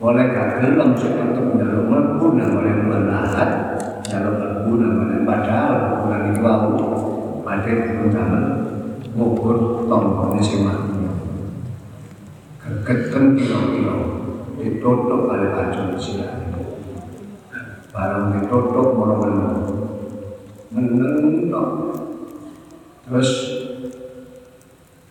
oleh 0.01 0.25
gagal 0.25 0.73
langsung 0.81 1.13
untuk 1.13 1.53
dalam 1.53 1.85
melebu. 1.85 2.25
Dan 2.41 2.49
oleh 2.57 2.73
menahan 2.81 3.49
dalam 4.01 4.33
melebu. 4.41 4.71
Dan 4.73 4.91
oleh 5.05 5.19
padahal 5.21 6.01
bulan 6.01 6.21
itu 6.33 6.41
aku 6.41 6.69
pada 7.45 7.73
pertama 7.77 8.39
ngukur 9.13 9.85
tombol 9.85 10.33
si 10.41 10.65
mati 10.65 10.97
kegeten 12.57 13.37
kilo-kilo 13.37 14.10
ditutup 14.61 15.27
oleh 15.27 15.49
racun 15.51 15.97
silat 15.97 16.53
barang 17.91 18.25
ditutup 18.39 18.95
moro-moro 18.95 19.59
meneng 20.71 21.51
terus 23.03 23.29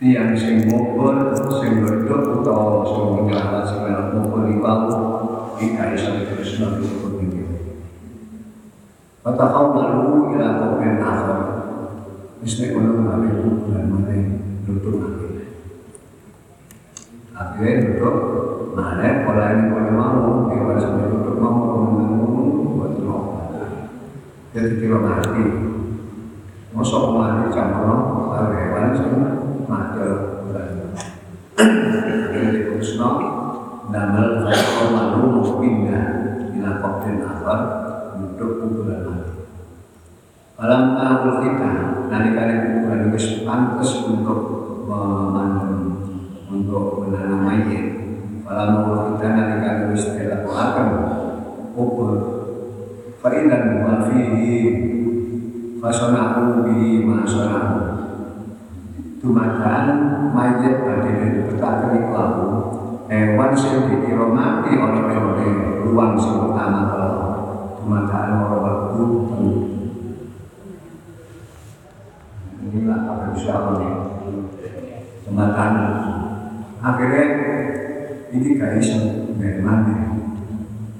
tiang 0.01 0.33
sing 0.33 0.65
ngubur 0.65 1.37
sing 1.61 1.85
berduk 1.85 2.41
utawa 2.41 2.81
sing 2.89 3.05
menyelamat 3.21 3.65
sing 3.69 3.79
melok 3.85 4.07
ngubur 4.17 4.41
di 4.49 4.57
bau 4.57 4.89
ikai 5.61 5.93
sampai 5.93 6.25
terus 6.25 6.57
ngubur 6.57 7.21
ini. 7.21 7.45
Kata 9.21 9.45
kau 9.53 9.77
lalu 9.77 10.33
ila 10.33 10.49
ulung 12.73 13.05
nabi 13.05 13.29
bulan 13.37 13.85
duduk 14.65 14.95
nabi 14.97 15.27
Akhirnya 17.37 18.01
duduk 18.01 18.17
mana 18.81 19.29
pola 19.29 19.45
ini 19.53 19.63
pola 19.69 19.91
mau 19.93 20.49
Kita 20.49 20.75
sampai 20.81 21.13
duduk 21.13 21.37
mau 21.37 21.85
menunggu 21.85 22.81
buat 22.81 22.97
roh 23.05 23.25
Jadi 24.57 24.81
kira 24.81 24.99
mati. 24.99 25.45
Masa 26.73 26.97
mati 27.13 27.53
campur 27.53 27.89
Kalau 28.33 28.51
hewan 28.57 28.87
semua 28.97 29.31
mati. 29.69 30.01
Akhirnya 31.61 32.49
diputusno 32.57 33.09
Damel 33.91 34.49
kau 34.49 34.87
lalu 34.97 35.21
mau 35.29 35.45
pindah 35.61 36.05
Ila 36.57 36.73
kopin 36.81 37.21
akhir 37.21 37.61
Duduk 38.17 38.51
kuburan 38.65 39.01
mati. 39.05 39.33
Dalam 40.61 40.93
tahun 40.93 41.37
kita, 41.41 41.71
nalika 42.13 42.45
kuburan 42.69 43.09
itu 43.09 43.49
pantas 43.49 44.05
untuk 44.05 44.41
untuk 46.51 47.07
menanam 47.07 47.41
mayit. 48.51 48.59
Dalam 48.59 48.69
tahun 48.83 49.01
kita 49.15 49.27
nalika 49.31 49.71
itu 49.79 50.19
dilakukan 50.19 50.87
kubur. 51.75 52.13
Faidan 53.23 53.85
wa 53.87 54.11
fihi 54.11 54.59
fasonahu 55.79 56.67
bihi 56.67 57.07
ma 57.07 57.23
sonahu. 57.23 57.79
Dumadaan 59.23 59.87
mayit 60.35 60.83
badhe 60.83 61.13
dipetaken 61.15 61.91
iku 62.01 62.13
aku 62.17 62.47
hewan 63.11 63.53
sing 63.53 63.87
dikira 63.87 64.27
mati 64.33 64.73
oleh 64.75 65.03
oleh 65.13 65.51
ruang 65.85 66.17
sing 66.17 66.41
utama 66.41 66.89
kalau 66.89 67.23
dumadaan 67.83 68.41
ora 68.49 68.57
waktu 68.65 69.05
inilah 72.71 73.01
apa 73.03 73.25
insya 73.35 73.53
Allah 73.61 73.93
jembatan 75.27 75.75
akhirnya 76.81 77.25
ini 78.31 78.55
gak 78.55 78.79
dari 79.43 79.59
mana 79.59 80.23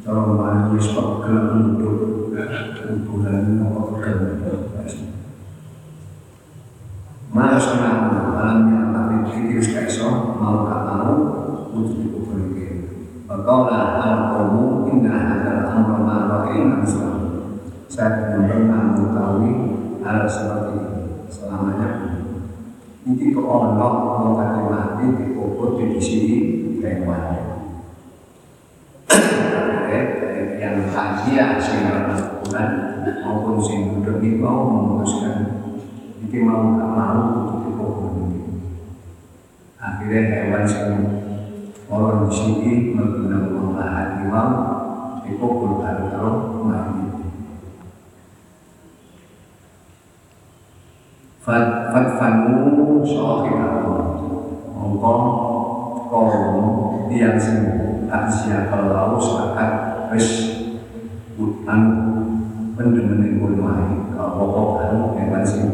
cara 0.03 0.21
mana 0.27 0.75
wis 0.75 0.91
pegel 0.91 1.39
untuk 1.63 2.35
kuburan 3.07 3.63
apa 3.63 3.81
pegel 3.95 4.19
Mana 7.31 7.55
sana 7.63 8.11
alam 8.11 8.67
yang 8.67 8.91
tapi 8.91 9.15
pikir 9.31 9.63
gak 9.63 9.87
iso 9.87 10.35
mau 10.35 10.67
gak 10.67 10.83
mau 10.83 11.15
untuk 11.71 12.03
dikubur. 12.03 12.43
Bakalah 13.31 14.03
al-qawmu 14.03 14.91
inna 14.91 15.15
hadal 15.15 15.71
amra 15.71 15.99
ma'ra'in 16.03 16.83
Islam. 16.83 17.19
Saya 17.87 18.35
belum 18.35 18.51
pernah 18.51 18.83
mengetahui 18.91 19.53
hal 20.03 20.27
seperti 20.27 20.75
ini. 20.75 21.03
Selamanya 21.31 21.89
ini 23.07 23.31
kok 23.31 23.47
ono 23.47 23.89
mau 24.19 24.35
mati 24.35 25.07
dikubur 25.15 25.79
di 25.79 26.03
sini 26.03 26.60
hewan 26.81 27.51
yang 30.61 30.77
kajian 30.93 31.57
sehingga 31.57 32.13
kuburan 32.15 32.71
maupun 33.25 33.57
sing 33.65 33.81
duduk 34.05 34.21
mau 34.39 34.69
memutuskan 34.69 35.67
ini 36.21 36.39
mau 36.45 36.77
gak 36.77 36.91
mau 36.93 37.21
dikubur 37.65 38.13
ini 38.29 38.41
akhirnya 39.81 40.21
hewan 40.29 40.65
sing 40.69 40.93
orang 41.89 42.29
sini 42.29 42.93
menggunakan 42.93 43.67
lahan 43.75 44.09
imam 44.29 44.51
dikubur 45.25 45.81
baru 45.81 46.61
mati 46.69 47.07
Fatfanu 51.41 53.01
sohibahu 53.03 53.97
Mongko 54.77 55.15
kaum 56.11 57.07
yang 57.15 57.39
sing 57.39 57.59
taksia 58.11 58.67
kalau 58.67 59.15
sepakat 59.23 59.71
wis 60.11 60.29
hutan 61.39 61.81
pendemen 62.75 63.39
mulai 63.39 64.11
kalau 64.19 64.35
pokok 64.35 64.69
kan 64.83 64.93
hewan 65.15 65.43
sing 65.47 65.71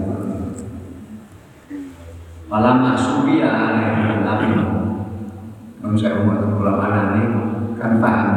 malam 2.52 2.84
ya 2.84 3.52
yang 3.80 4.22
nabi 4.22 4.52
kalau 5.86 5.96
saya 5.96 6.18
umat 6.18 6.42
ulama 6.42 7.14
ini 7.14 7.22
kan 7.78 8.02
paham. 8.02 8.30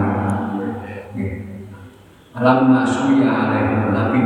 Malam 2.30 2.60
masuk 2.70 3.18
ya 3.18 3.58
yang 3.58 3.90
nabi 3.90 4.22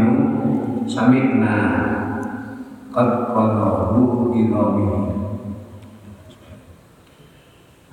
samikna. 0.83 1.55
Qad 2.93 3.31
qadahu 3.31 4.29
iramihi 4.37 5.22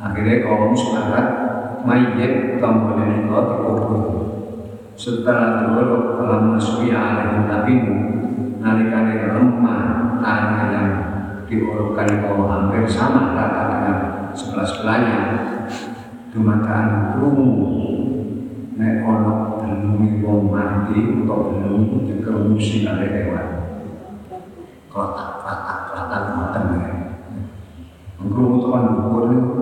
akhirnya 0.01 0.43
kaum 0.49 0.73
sepakat 0.73 1.27
mayat 1.85 2.57
tombol 2.57 2.97
ini 3.05 3.29
kau 3.29 3.45
dikubur 3.45 4.03
setelah 4.97 5.77
dulu 5.77 6.17
telah 6.17 6.41
masuk 6.57 6.89
alaihi 6.89 7.45
nabimu 7.45 7.97
nalikane 8.61 9.33
lemah 9.37 9.85
tanah 10.21 10.67
yang 10.73 10.91
diurutkan 11.45 12.25
kaum 12.25 12.49
hampir 12.49 12.89
sama 12.89 13.37
rata 13.37 13.63
dengan 13.77 13.99
sebelah 14.33 14.67
sebelahnya 14.69 15.21
dumataan 16.33 17.19
rumu 17.21 17.51
nek 18.81 19.05
ono 19.05 19.61
belum 19.61 20.25
wong 20.25 20.43
mati 20.49 20.97
atau 21.21 21.53
belum 21.53 22.09
dikerumusi 22.09 22.89
oleh 22.89 23.09
hewan. 23.13 23.49
Kelatak-kelatak 24.89 26.23
ngoten 26.33 26.65
ya. 26.81 27.10
Ngkrungu 28.21 28.57
tekan 28.61 28.85
dhuwur 29.01 29.25
niku. 29.33 29.61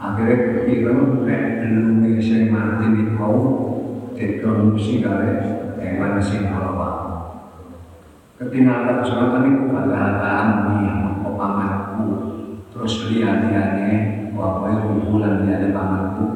Akhirnya 0.00 0.36
kepikiran 0.64 1.28
nek 1.28 1.42
delunge 1.60 2.16
sing 2.24 2.48
mati 2.48 2.88
niku 2.88 3.20
mau 3.20 3.40
diproduksi 4.16 5.04
kare 5.04 5.44
hewan 5.76 6.16
sing 6.24 6.48
halal. 6.48 6.96
Ketinggalan 8.40 9.04
suratan 9.04 9.44
itu 9.52 9.64
kata 9.68 10.24
amni 10.24 10.88
apa 10.88 11.28
pamanku 11.36 12.08
terus 12.72 13.12
lihat-lihatnya 13.12 14.32
wapai 14.32 14.80
kumpulan 14.80 15.44
lihat 15.44 15.76
pamanku. 15.76 16.26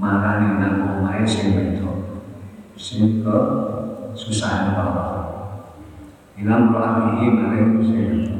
Marani 0.00 0.56
nang 0.56 0.80
omahe 0.96 1.28
sing 1.28 1.52
wedok 1.52 2.24
sing 2.72 3.20
ke 3.20 3.36
susahan 4.16 4.72
bapak 4.72 5.28
ilam 6.40 6.72
ro'amihi 6.72 7.36
maring 7.36 7.84
sing 7.84 8.39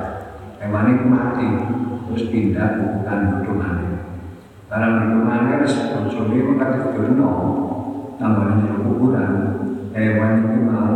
hewan 0.61 0.93
itu 0.93 1.05
mati? 1.09 1.49
Terus 2.11 2.27
pindah 2.27 2.67
kuburan 2.77 3.19
dudukane 3.39 3.91
barang 4.71 4.93
dudukane 5.03 5.51
wis 5.67 5.75
bojone 5.91 6.35
kok 6.39 6.55
kan 6.55 6.69
didono 6.79 7.31
tambah 8.15 8.55
di 8.63 8.67
kuburan. 8.79 9.31
Hewan 9.91 10.47
itu 10.47 10.59
mau 10.63 10.95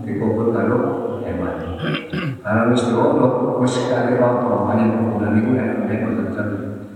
dikubur 0.00 0.56
karo 0.56 0.78
hewan. 1.20 1.54
Kalau 2.40 2.72
wis 2.72 2.88
diolok 2.88 3.60
wis 3.60 3.74
kali 3.92 4.16
roto. 4.16 4.64
Banyak 4.64 4.88
kuburan 4.96 5.36
itu 5.36 5.50
nek 5.52 5.68
nek 5.84 6.00
tetep 6.16 6.48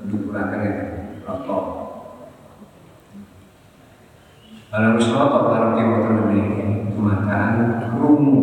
dukuraken 0.09 0.63
roto 1.29 1.59
wis 4.95 5.11
roto 5.11 5.51
karo 5.51 5.75
kiwa 5.75 6.31
ini 6.31 6.95
kemataan 6.95 7.91
krungu. 7.91 8.39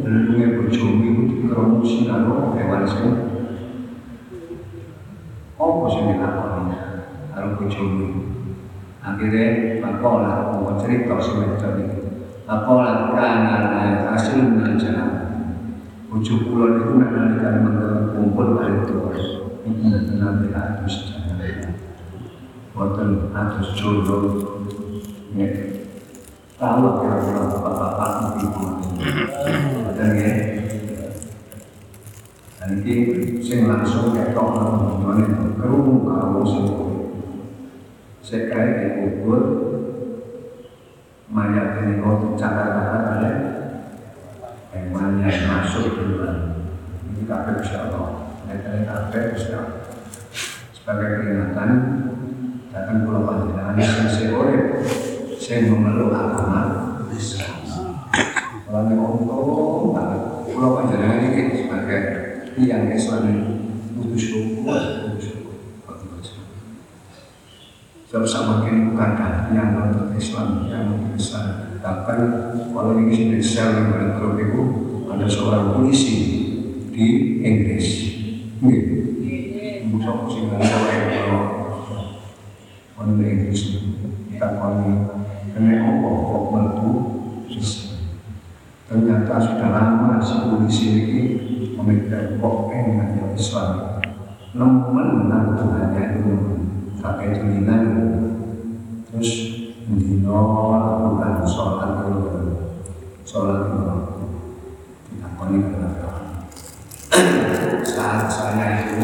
Lelunge 0.00 0.64
bojomu 0.64 1.04
iku 1.04 1.22
dikeromusi 1.28 2.08
karo 2.08 2.56
hewan 2.56 2.88
sing 2.88 3.12
apa 5.60 5.86
sing 5.92 6.04
dilakoni? 6.08 6.76
Karo 7.36 7.48
bojomu 7.60 8.06
akhirnya 9.04 9.44
pakola 9.84 10.56
mau 10.56 10.72
cerita 10.80 11.20
wedok 11.20 11.74
iki 11.84 12.00
pakola 12.48 13.12
kana 13.12 14.08
hasil 14.08 14.56
naja 14.56 14.96
bojo 16.08 16.34
kula 16.48 16.80
niku 16.80 16.92
nek 16.96 17.12
nalika 17.12 17.48
kumpul 18.16 18.56
kali 18.56 18.88
tuwa. 18.88 19.12
Iku 19.68 19.84
nanti 20.16 20.48
adus 20.56 21.12
Boten 22.72 23.28
adus 23.36 23.68
jodoh 23.76 24.57
Ya, 25.36 25.44
tahu 26.56 27.04
kira-kira 27.04 27.52
bapak-bapak 27.52 28.40
ibu 28.40 28.64
ya? 29.92 30.36
Dan 32.56 32.70
ini 32.80 32.96
sing 33.44 33.68
langsung 33.68 34.16
ketok 34.16 34.48
ngomongnya 34.56 35.52
kerungu 35.60 36.08
kalau 36.08 36.48
sing 36.48 36.64
saya 38.24 38.48
kaya 38.48 38.72
dikubur 38.80 39.42
mayat 41.28 41.84
ini 41.84 42.00
kau 42.00 42.32
catat-catat 42.32 43.04
ada 43.20 43.30
hewan 44.72 45.20
yang 45.20 45.44
masuk 45.44 45.92
duluan. 45.92 46.56
Ini 47.04 47.28
kabeh 47.28 47.60
bisa 47.60 47.92
Allah 47.92 48.32
ini 48.48 48.88
kabeh 48.88 49.22
bisa 49.36 49.60
sebagai 50.72 51.20
peringatan 51.20 51.70
datang 52.72 53.04
pulau 53.04 53.28
panjenengan 53.28 53.76
sing 54.08 54.32
seorang 54.32 55.17
saya 55.38 55.70
memeluk 55.70 56.10
agama 56.10 56.60
Islam. 57.14 57.62
Kalau 58.68 58.84
ngomong 58.84 59.94
banget, 59.94 60.22
pulau 60.52 60.82
panjenengan 60.82 61.24
ini 61.24 61.64
sebagai 61.64 62.00
tiang 62.58 62.90
Islam 62.92 63.22
ini 63.30 63.42
butuh 63.96 64.18
syukur, 64.18 64.76
butuh 65.08 65.22
syukur. 65.22 65.56
Sebab 68.08 68.24
semakin 68.24 68.92
bukan 68.92 69.10
yang 69.54 69.68
Islam, 70.18 70.66
yang 70.68 70.90
non 70.90 71.14
Islam. 71.14 71.78
Bahkan 71.78 72.18
kalau 72.74 72.98
ini 72.98 73.12
sudah 73.14 73.40
sel 73.40 73.68
yang 73.78 73.88
itu 74.42 74.62
ada 75.06 75.26
seorang 75.28 75.78
polisi 75.78 76.16
di 76.90 77.06
Inggris. 77.44 77.88
Ini 78.58 79.86
musuh 79.86 80.26
sing 80.26 80.50
ngomong 80.50 81.04
kalau 81.14 81.44
orang 82.98 83.22
Inggris 83.22 83.78
kita 84.32 84.58
kali 84.58 84.92
kena 85.54 85.74
apa 85.82 86.08
kok 86.08 86.42
melebu 86.54 86.90
ternyata 89.28 89.44
sudah 89.44 89.68
lama 89.76 90.16
si 90.24 90.34
polisi 90.40 90.86
ini 90.88 91.20
memikirkan 91.76 92.40
kok 92.40 92.72
enak 92.72 93.08
yang 93.20 93.32
Islam 93.36 94.00
nemen 94.56 95.08
nang 95.28 95.52
Tuhannya 95.52 96.02
itu. 96.16 96.32
Pakai 96.98 97.36
tulinan 97.36 97.84
terus 99.06 99.30
mendino 99.84 100.72
lakukan 100.72 101.44
sholat 101.46 102.08
dulu 102.08 102.24
sholat 103.22 103.70
dulu 103.70 103.96
tidak 105.12 105.30
koni 105.38 105.56
kenapa 105.62 106.10
saat 107.86 108.26
saya 108.26 108.66
itu 108.82 108.98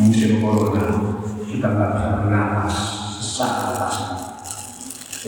musim 0.00 0.42
corona 0.42 1.14
kita 1.46 1.66
nggak 1.68 1.90
bisa 1.94 2.10
bernapas 2.26 2.74
sesak 3.22 3.52
atas 3.70 3.96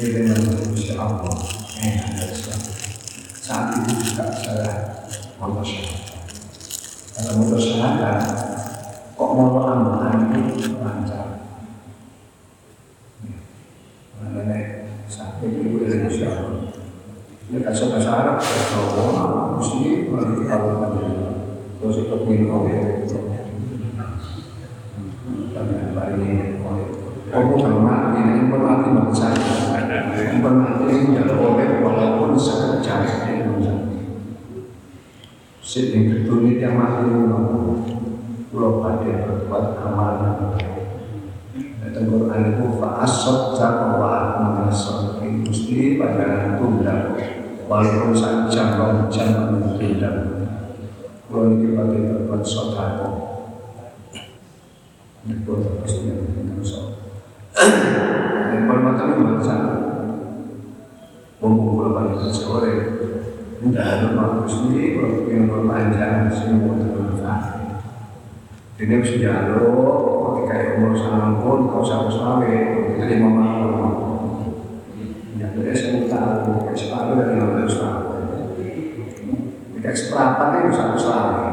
ini 0.02 0.34
manusia 0.34 0.98
Allah 0.98 1.36
enak 1.78 2.43
saat 3.44 3.76
itu 3.76 3.92
juga 4.00 4.32
saya 4.32 4.72
mau 5.36 5.60
syahadat 5.60 7.36
mau 7.36 7.60
syahadat 7.60 8.24
kok 9.12 9.30
mau 9.36 9.60
amalan 9.68 10.32
itu 10.32 10.80
lancar 10.80 11.44
mengenai 14.16 14.88
sampai 15.12 15.60
itu 15.60 15.76
dari 15.76 16.08
Insya 16.08 16.40
Allah 16.40 16.72
ini 17.52 17.60
kasih 17.60 17.92
bahasa 17.92 18.10
Arab 18.16 18.40
bahasa 18.40 18.80
Allah 18.80 19.60
mesti 19.60 20.08
melalui 20.08 20.48
kalau 20.48 20.80
terus 21.84 22.00
ikut 22.00 22.24
minum 22.24 22.64
oleh 22.64 23.04
dan 25.52 25.92
hari 25.92 26.16
ini 26.16 26.64
Aku 27.34 27.58
hormat 27.58 28.14
ini 28.14 28.46
hormati 28.46 28.94
bangsa 28.94 29.34
Hormati 29.34 30.86
ini 30.86 31.18
ya 31.18 31.26
oleh 31.34 31.82
walaupun 31.82 32.38
sekejap 32.38 33.02
Sini 35.58 36.06
berdunia 36.06 36.70
yang 36.70 36.78
mati 36.78 37.10
Pulau 38.54 38.78
pada 38.78 39.02
berbuat 39.02 39.66
amal 39.82 40.14
Dan 41.82 42.06
Quran 42.06 42.42
itu 42.54 42.64
Fa'asot 42.78 43.58
jawa 43.58 44.38
mengasot 44.38 45.18
Mesti 45.26 45.98
pada 45.98 46.54
tunda 46.62 47.18
Walaupun 47.66 48.14
saja 48.14 48.78
kau 48.78 49.10
jangan 49.10 49.58
tunda 49.74 50.10
Pulau 51.26 51.50
ini 51.50 51.74
pada 51.74 51.98
berbuat 51.98 52.46
sodako 52.46 53.10
Ini 55.26 55.42
pulau 55.42 55.82
pasti 55.82 56.06
yang 56.06 56.22
berbuat 56.22 56.94
dan 57.54 58.66
permata 58.66 59.04
membaca 59.14 59.56
Bumbu 61.38 61.78
berapa 61.78 62.18
itu 62.18 62.28
sore 62.34 62.74
Tidak 63.62 63.84
ada 63.84 64.06
waktu 64.18 64.42
sendiri 64.50 64.98
Kalau 64.98 65.30
yang 65.30 65.46
berpanjang 65.46 66.30
Semua 66.34 66.74
bermanfaat 66.78 67.42
Ini 68.84 69.00
bisa 69.00 69.16
jalur 69.16 70.44
Ketika 70.44 70.76
umur 70.76 70.92
salam 70.92 71.40
pun 71.40 71.72
Kau 71.72 71.80
sama 71.80 72.12
selawe 72.12 72.52
Itu 72.92 73.04
lima 73.08 73.28
malam 73.32 73.72
Ya, 75.40 75.48
jadi 75.56 75.72
saya 75.72 76.04
tahu 76.04 76.68
Kayak 76.68 76.76
separuh 76.76 77.16
dari 77.16 77.32
lima 77.40 77.46
belas 77.56 77.80
tahun 77.80 78.22
Kayak 79.80 79.96
seperempat 79.96 80.48
itu 80.60 80.70
satu 80.76 80.96
selawe 81.00 81.48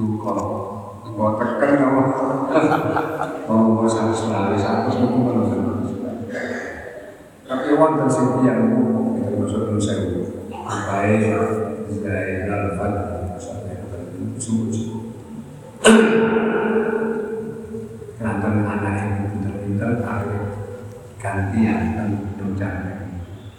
Luka 0.00 0.32
Kau 1.12 1.30
tekan 1.36 1.70
kamu 1.76 2.02
Oh, 3.48 3.84
satu 3.84 4.12
selalu 4.12 4.60
satu 4.60 4.92
itu 4.92 5.08
manusia. 5.08 5.60
Tapi 7.48 7.68
wonten 7.80 8.08
sing 8.08 8.44
yang 8.44 8.76
itu 9.16 9.40
masuk 9.40 9.72
dalam 9.72 9.80
sewu. 9.80 10.20
baik 10.68 11.32
dari 12.04 12.44
relevan 12.44 12.92
sampai 13.40 13.80
sungguh-sungguh 14.36 14.98
Nanti 18.48 18.64
anak 18.64 18.92
yang 18.96 19.28
pintar-pintar 19.28 19.90
tarik 20.00 20.40
gantian 21.20 22.00
dan 22.00 22.10
rencana 22.40 23.12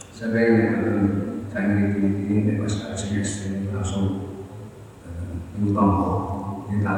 saya 0.10 0.50
ingin 0.50 1.46
saya 1.54 1.94
ingin 1.94 2.26
ini 2.26 2.58
pas 2.58 2.98
semester 2.98 3.70
langsung 3.70 4.34
utang 5.62 5.94
kita 6.74 6.96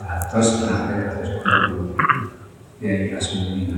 atas 0.00 0.64
nanti 0.64 0.94
atas. 1.04 1.28
Ya 2.80 3.12
kasih 3.12 3.60
ini 3.60 3.76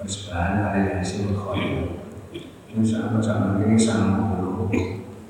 persembahan 0.00 0.80
yang 0.80 1.04
hasil 1.04 1.28
khair 1.36 1.92
ini 2.72 2.84
sama 2.88 3.20
sama 3.20 3.60
ini 3.68 3.76
sama 3.76 4.32
dulu 4.32 4.72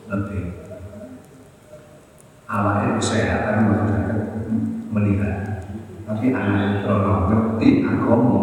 lebih. 0.06 0.62
Awalnya 2.46 3.02
kesehatan 3.02 3.66
mengatakan 3.66 4.18
melihat 4.94 5.37
tapi 6.18 6.34
anak 6.34 6.82
kalau 6.82 7.30
ngerti 7.30 7.86
agama 7.86 8.42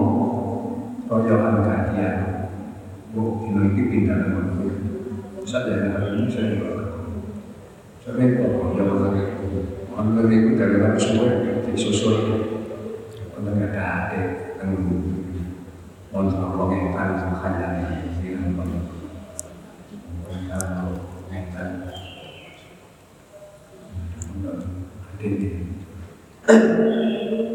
royokan 1.11 1.59
kajian 1.59 2.47
bu 3.11 3.51
ini 3.51 3.76
ini 3.76 3.84
pindah 3.91 4.15
dengan 4.15 4.47
bisa 5.43 5.67
jadi 5.67 5.91
hari 5.91 6.15
ini 6.15 6.32
saya 6.32 6.55
juga 6.55 6.71
ini 8.15 8.39
kok 8.39 8.80
ya 8.80 8.84
orang 9.91 10.07
lebih 10.15 10.39
itu 10.39 10.51
dari 10.55 10.80
mana 10.80 10.95
semua 10.95 11.28
disusul 11.67 12.15
untuk 13.36 13.59
ada 13.59 13.84
adik 14.07 14.55
dan 14.55 14.71
untuk 14.71 16.32
Allah 16.32 16.67
yang 16.71 16.95
kan 16.95 17.19
banyak 18.55 18.84
mereka 20.23 20.59
mengenai 24.32 24.63
adik 25.11 25.36
keluarga 26.39 26.88
yang 27.36 27.55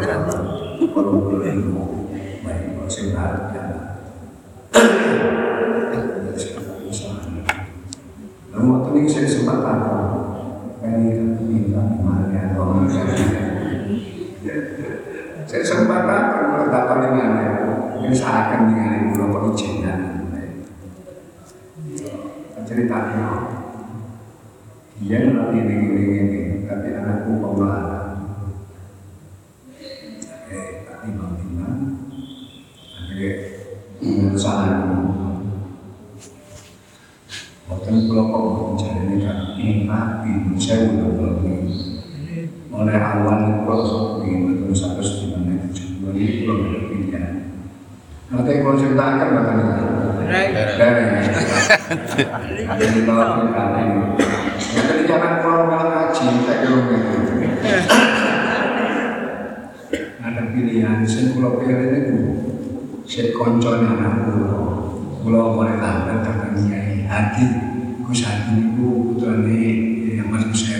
kalau 0.00 1.28
baik 1.28 1.60
kalau 2.72 2.88
saya 2.88 3.12
harap 3.12 3.44
ya 3.52 3.62
lalu 8.50 8.66
waktu 8.72 8.88
ini 8.96 9.08
saya 9.12 9.28
sempat 9.28 9.58
tahu 9.60 10.00
ini 10.80 11.36
minta 11.44 11.80
gimana 11.84 12.32
ya 12.32 12.56
kalau 12.56 12.80
saya 15.44 15.64
sempat 15.68 16.00
tahu 16.08 16.40
meletakkan 16.48 16.98
dengan 17.04 17.30
ini 18.00 18.16
seakan 18.16 18.72
dengan 18.72 19.12
ibu 19.12 19.52
izinkan 19.52 20.00
ceritanya 22.64 23.28
dia 25.00 25.18
nanti 25.26 25.56
ini 25.60 25.74
ini 25.90 26.02
ini 26.24 26.40
tapi 26.70 26.88
anakku 26.94 27.42
pemelahan 27.42 28.00
timbang-timbang 31.00 31.78
akhirnya 32.94 33.32
pengusahaan 33.98 34.78
Waktu 37.70 38.10
pulau 38.10 38.26
kok 38.34 38.42
mencari 38.74 38.98
ini 39.06 39.16
kan 39.22 39.38
ini 39.54 39.86
tapi 39.86 40.58
saya 40.58 40.90
udah 40.90 41.10
belum 41.14 41.70
oleh 42.70 42.98
awal 42.98 43.62
pulau 43.62 44.22
ini 44.26 44.62
terus 44.62 44.90
harus 44.90 45.22
gimana 45.22 45.70
dua 45.70 46.10
ini 46.14 46.46
belum 46.46 46.58
ada 46.66 46.80
pilihan 46.90 47.32
nanti 48.30 48.52
kalau 48.62 48.74
ceritakan 48.74 49.10
bahkan 49.10 49.10
dari 49.10 49.10
ada 49.10 49.10
di 49.10 49.10
bawah 49.10 49.10
kita 49.10 49.10
ini 49.10 49.10
yang 49.10 49.19
tadi 54.70 55.02
jangan 55.10 55.42
pulau 55.42 55.66
malah 55.66 56.14
ngaji 56.14 56.26
tak 56.46 56.58
belum 56.62 56.86
ada 60.22 60.42
pilihan 60.54 61.02
saya 61.02 61.34
pulau 61.34 61.58
pilih 61.58 61.90
itu 61.90 62.18
saya 63.10 63.34
koncon 63.34 63.82
anak 63.82 64.22
pulau 64.22 64.94
pulau 65.26 65.58
boleh 65.58 65.82
tampil 65.82 66.22
kata 66.22 66.46
nyai 66.62 67.02
hati 67.10 67.46
kus 68.06 68.22
hati 68.22 68.70
itu 68.70 68.86
putra 69.10 69.34
ini 69.42 70.14
yang 70.22 70.30
masuk 70.30 70.54
saya 70.54 70.78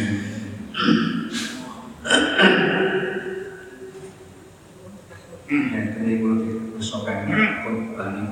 yang 5.51 5.87
tadi 5.99 6.23
pulau 6.23 6.39
kesokan 6.79 7.27
pun 7.67 7.77
tadi 7.99 8.23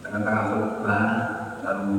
tengah-tengah 0.00 0.44
khutbah 0.48 1.04
lalu 1.60 1.96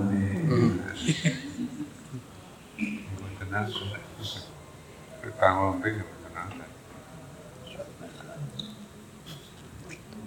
tenang 3.40 3.70
tanggung 5.38 5.78
tinggi 5.82 6.06
tenang 6.26 6.50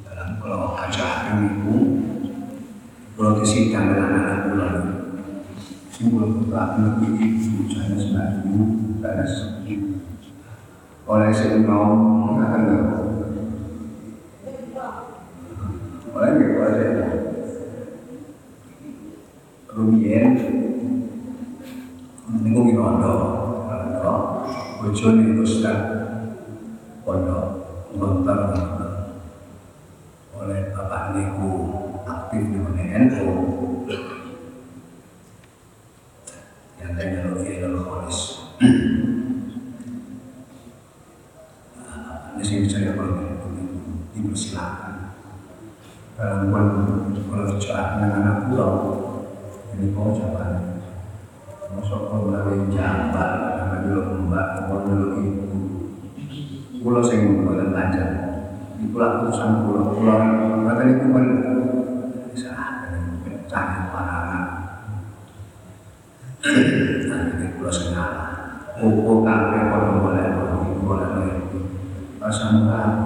dalam 0.07 0.31
kalau 0.39 0.79
ajaran 0.79 1.39
itu 1.47 1.77
kalau 3.19 3.43
disidang 3.43 3.87
dengan 3.91 4.11
anak 4.15 4.39
bulan 4.47 4.77
simbol 5.91 6.39
putra 6.39 6.79
lebih 6.79 7.19
ibu 7.19 7.67
saya 7.71 7.99
sebagai 7.99 8.47
ibu 8.47 8.63
balas 9.03 9.33
oleh 11.57 11.65
senyum 11.65 12.37
mengatakan 12.37 12.85
oleh 16.13 16.31
itu 16.37 16.61
ada 16.61 16.89
Rumien 19.73 20.29
Minggu 22.29 22.61
Minondo 22.61 23.15
Minondo 23.65 24.15
Bojone 24.85 25.41
Ustaz 25.41 25.81
Pondok 27.09 27.49
Gontor 27.97 28.41
oleh 30.37 30.61
Bapak 30.77 31.17
Niku 31.17 31.53
aktif 32.05 32.53
di 32.53 32.59
mana 32.61 33.09
NU 33.09 33.33
yang 36.85 36.93
teknologi 36.93 37.65
dan 37.65 37.81
kholis 37.81 38.21
di 42.37 42.45
sini 42.45 42.69
saya 42.69 42.93
boleh 42.93 43.33
dipersilakan 44.13 45.17
kalau 46.17 47.45
bicara 47.53 48.01
dengan 48.01 48.25
anak 48.25 48.37
pulau 48.49 48.73
ini 49.77 49.93
kau 49.93 50.17
masuk 51.77 52.09
kau 52.09 52.25
melalui 52.25 52.73
jabat 52.73 53.61
karena 53.61 53.77
dulu 53.85 54.25
mbak 54.25 54.65
kau 54.65 54.81
dulu 54.89 55.09
ibu. 55.21 55.45
Pulau 56.81 57.05
sing 57.05 57.45
boleh 57.45 57.69
belajar 57.69 58.09
di 58.81 58.89
pulau 58.89 59.29
urusan 59.29 59.69
pulau. 59.69 59.93
Pulau 59.93 60.17
kata 60.65 60.83
itu 60.89 61.05
kan 61.13 61.27
bisa 62.33 62.53
cari 63.53 63.79
para 63.93 64.17
anak 64.25 64.45
nanti 67.13 67.45
pulau 67.61 67.73
segala 67.73 68.25
Buku 68.77 69.25
kafe 69.25 69.59
kalau 69.69 70.01
boleh 70.01 70.25
boleh 70.33 71.09
boleh 71.13 71.33
pas 72.17 72.33
sama 72.33 73.06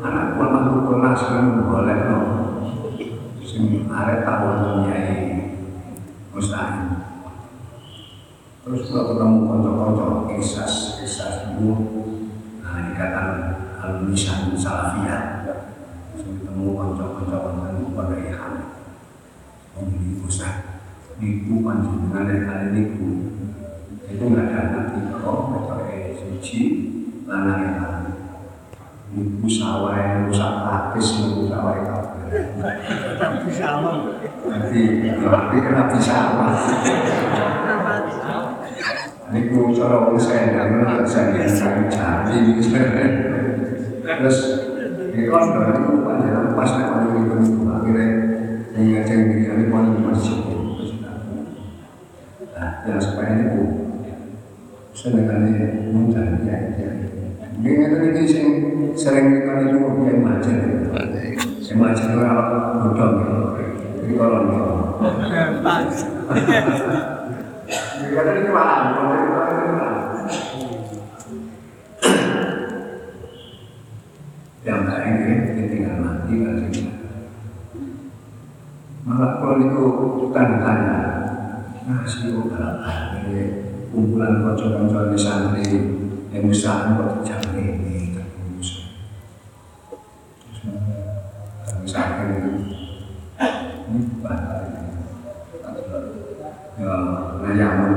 anak 0.05 0.37
pun 0.37 0.53
makhluk 0.53 0.93
kelas 0.93 1.21
kan 1.25 1.65
boleh 1.65 1.97
no 2.05 2.19
sing 3.41 3.89
arek 3.89 4.21
tahun 4.21 4.85
nyai 4.85 5.17
mustahil 6.37 7.01
terus 8.61 8.85
kalau 8.93 9.17
ketemu 9.17 9.37
konco-konco 9.49 10.29
kisah 10.29 10.69
kisah 11.01 11.49
ibu 11.49 11.73
nah 12.61 12.93
ikatan 12.93 13.57
al-nisan 13.81 14.53
salafiyah 14.53 15.49
sing 16.13 16.45
ketemu 16.45 16.77
konco-konco 16.77 17.37
konten 17.41 17.89
pada 17.97 18.15
ihan 18.21 18.53
membeli 19.73 20.21
usaha 20.21 20.75
ibu 21.19 21.63
panjenengan 21.63 22.27
dari 22.27 22.43
kali 22.43 22.65
ini 22.75 22.81
bu 22.91 23.07
itu 24.11 24.19
nggak 24.19 24.51
ada 24.51 24.59
anak 24.67 24.85
tiga 24.91 25.15
metode 25.23 25.95
suci 26.19 26.61
lanang 27.23 27.59
yang 27.63 27.75
lain 27.79 28.03
ibu 29.15 29.47
sawah 29.47 29.95
yang 29.95 30.27
rusak 30.27 30.51
praktis 30.59 31.23
ibu 31.23 31.47
sawah 31.47 31.73
yang 31.79 32.03
Tapi 33.15 33.47
sama. 33.53 34.11
Nanti 35.25 35.57
nanti 35.57 35.57
kena 35.57 35.89
sawah 35.97 36.53
ini 39.33 39.49
ku 39.49 39.73
cara 39.73 40.05
wong 40.05 40.21
dan 40.53 40.85
nggak 40.85 41.01
saya 41.09 41.33
yang 41.49 41.89
cari 41.89 42.37
jadi 42.61 42.61
terus 44.05 44.39
kan 45.25 45.43
dari 45.57 45.73
itu 45.73 45.91
panjang 46.05 46.53
pas 46.53 46.69
nih 46.77 46.85
kalau 46.85 47.09
itu 47.09 47.35
itu 47.41 47.61
akhirnya 47.65 48.09
nah 52.55 52.69
ya 52.85 52.95
supaya 53.01 53.29
ini 53.33 53.45
bu 53.51 53.63
senengannya 54.95 55.89
mudah 55.91 56.25
ya 56.45 56.57
ya. 56.77 56.89
Ini 57.55 57.87
sing 58.27 58.47
sering 58.93 59.41
itu 59.41 59.79
yang 60.05 60.21
macet 60.21 60.59
itu 60.59 62.21
apa 62.21 62.57
bodong 62.83 63.15
ini 68.35 68.49
mahal. 68.53 68.81
Yang 74.65 74.81
lain 74.89 75.13
ini 75.25 75.63
tinggal 75.69 75.97
mati 76.01 76.33
kan 76.41 76.57
sih. 76.73 76.89
Malah 79.05 79.37
kalau 79.37 79.61
itu 79.61 79.85
tanda-tanda, 80.33 81.01
nah 81.85 82.01
sih 82.09 82.33
kok 82.33 82.49
berapa 82.49 82.89
dari 83.13 83.41
kumpulan 83.93 84.41
kocok-kocok 84.41 85.13
di 85.13 85.17
santri 85.21 85.69
yang 86.33 86.49
jangan 86.49 87.53
ini 87.53 88.17
terus. 88.17 88.89
Misalkan 91.85 92.33
ini 92.33 92.57
bantal 94.25 94.65
ini. 94.65 94.81
Ya, 96.81 96.97
ngayamun. 97.45 97.93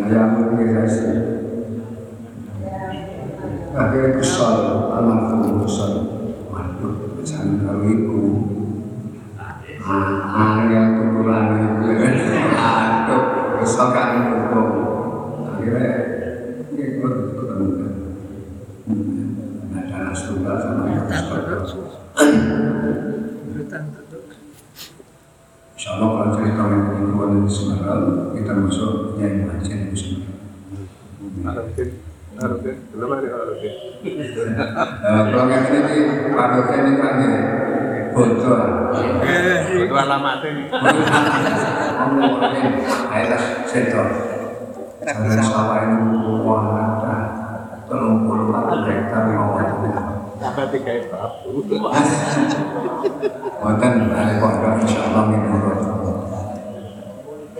Ngayamun 0.00 0.44
ini 0.56 0.64
guys. 0.72 0.96
Akhirnya 3.72 4.20
kesal, 4.20 4.56
almarhum 4.92 5.64
kesal. 5.64 5.92
Waduh, 6.52 7.24
jangan 7.24 7.64
kalau 7.64 7.88
itu. 7.88 8.20
Ah, 9.80 10.68
yang 10.68 11.00
turunan 11.00 11.56
itu 11.56 11.96
kan. 11.96 12.12
Aduh, 12.52 13.24
kesal 13.64 13.88
kan 13.96 14.28
itu. 14.28 14.60
Akhirnya, 15.48 15.88
ini 16.68 16.82
ikut 17.00 17.14
ketemu 17.32 17.66
kan. 17.80 17.92
Ada 19.72 19.94
anak 20.04 20.20
tunggal 20.20 20.56
sama 20.60 20.84
yang 20.92 21.08
kesal. 21.08 21.40
Insya 25.72 25.96
Allah 25.96 26.08
kalau 26.12 26.36
cerita 26.36 26.62
yang 26.68 26.84
kedua 26.92 27.24
di 27.32 27.48
Semarang, 27.48 28.36
kita 28.36 28.52
masuk 28.54 29.16
yang 29.16 29.48
macet 29.48 29.90
di 29.90 29.96
Semarang. 29.96 30.38
Arifin, 31.42 31.98
Arifin, 32.38 32.76
belum 32.94 33.10
ada 33.18 33.28
Arifin. 33.34 33.74
Eh, 34.06 35.11
Kalau 35.30 35.46
yang 35.46 35.64
ini 35.70 35.96
pakai 36.34 36.76
ini 36.82 36.92
kan 36.98 37.14
ini 37.22 37.40
bocor. 38.10 38.62
Itu 39.70 39.94
alamatnya 39.94 40.48
nih. 40.50 40.66
Ngomong 42.02 42.42
ini, 42.50 42.82
ayo 43.14 43.38
setor. 43.70 44.08
Jangan 45.02 45.38
sawah 45.46 45.78
ini 45.86 45.96
telung 47.86 48.24
puluh 48.24 48.48
empat 48.50 48.82
hektar 48.88 49.22
mau 49.30 49.60
itu. 49.60 49.88
Apa 50.42 50.62
tiga 50.74 50.92
babu? 51.06 51.62
Wonten 53.62 54.10
ada 54.10 54.34
pondok 54.42 54.74
insya 54.82 55.06
Allah 55.06 55.22
menurut 55.30 55.78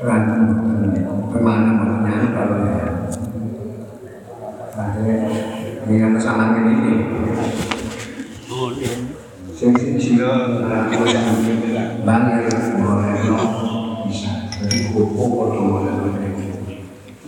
Berantem 0.02 0.40
ke 1.30 1.38
mana 1.38 1.70
maksudnya 1.78 2.26
kalau 2.34 2.58
ya 2.66 2.90
Akhirnya 4.72 5.16
dengan 5.86 6.16
kesamaan 6.18 6.62
ini. 6.62 6.94
Sing 9.54 9.72
sing 9.78 9.94
sing. 9.96 10.16
Bangir 12.02 12.50
boleh 12.78 13.12
no. 13.26 13.38
Bisa. 14.06 14.32
Dari 14.50 14.78
kuku 14.90 15.24
atau 15.24 15.62
boleh 15.66 15.92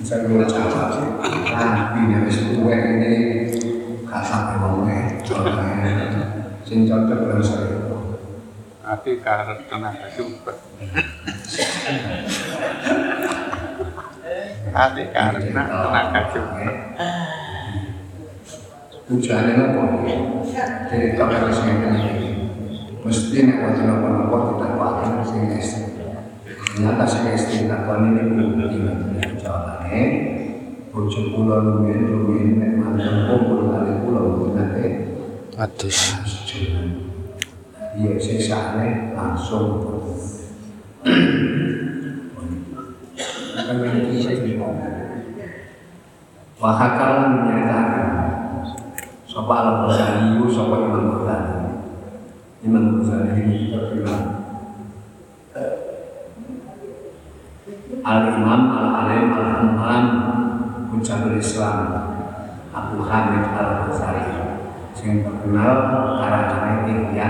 bisa 0.04 0.20
gue 0.20 0.44
jawab 0.44 1.16
tapi 1.48 2.12
ya 2.12 2.28
wis 2.28 2.44
kue 2.52 2.76
ini 2.76 3.48
kata 4.04 4.60
ngomongnya 4.60 5.16
contohnya 5.24 6.12
sing 6.68 6.84
cocok 6.84 7.24
dengan 7.24 7.40
saya 7.40 7.80
Ati 8.84 9.16
karena 9.24 9.56
tenaga 9.64 10.12
juga. 10.12 10.52
Ati 14.84 15.08
karena 15.08 15.62
tenaga 15.64 16.20
juga. 16.36 16.68
Tujuannya 19.04 19.52
apa? 19.60 19.82
Jadi 20.88 21.12
kalau 21.12 21.36
harus 21.36 21.60
ini 21.68 21.88
mesti 23.04 23.36
nek 23.44 23.60
wonten 23.60 23.84
apa-apa 23.84 24.36
kita 24.56 24.66
pakai 24.80 25.20
sing 25.28 25.42
istri. 25.60 25.92
Ternyata 26.72 27.04
sing 27.04 27.28
istri 27.36 27.68
takon 27.68 28.16
ini 28.16 28.32
belum 28.32 28.56
jawabannya. 29.36 30.02
Bojo 30.88 31.20
kula 31.36 31.56
luwih 31.60 32.00
luwih 32.00 32.56
nek 32.56 32.80
mantan 32.80 33.28
kumpul 33.28 33.68
kali 33.68 33.92
kula 34.08 34.20
nate. 34.56 34.84
Atus. 35.60 36.16
Iya 38.00 38.16
sesane 38.16 39.12
langsung. 39.12 39.84
Kan 43.52 43.76
ini 43.84 44.16
sing 44.16 44.56
Wahakalan 46.56 47.44
menyatakan 47.44 48.23
Sapa 49.34 49.50
al-Ghazali, 49.66 50.46
sapa 50.46 50.78
Imam 50.78 51.10
Ghazali? 51.10 51.74
Imam 52.62 53.02
Ghazali 53.02 53.34
ini 53.34 53.74
terkenal 53.74 54.46
Al-Imam, 58.06 58.62
Al-Alim, 58.78 59.34
Al-Hamam 59.34 60.04
Hujjatul 60.94 61.34
Islam 61.34 61.82
Abu 62.70 63.02
Hamid 63.02 63.42
Al-Ghazali. 63.50 64.54
Yang 65.02 65.26
terkenal 65.26 65.70
karangannya 66.22 67.10
Ihya 67.10 67.28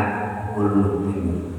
Ulumuddin. 0.61 1.57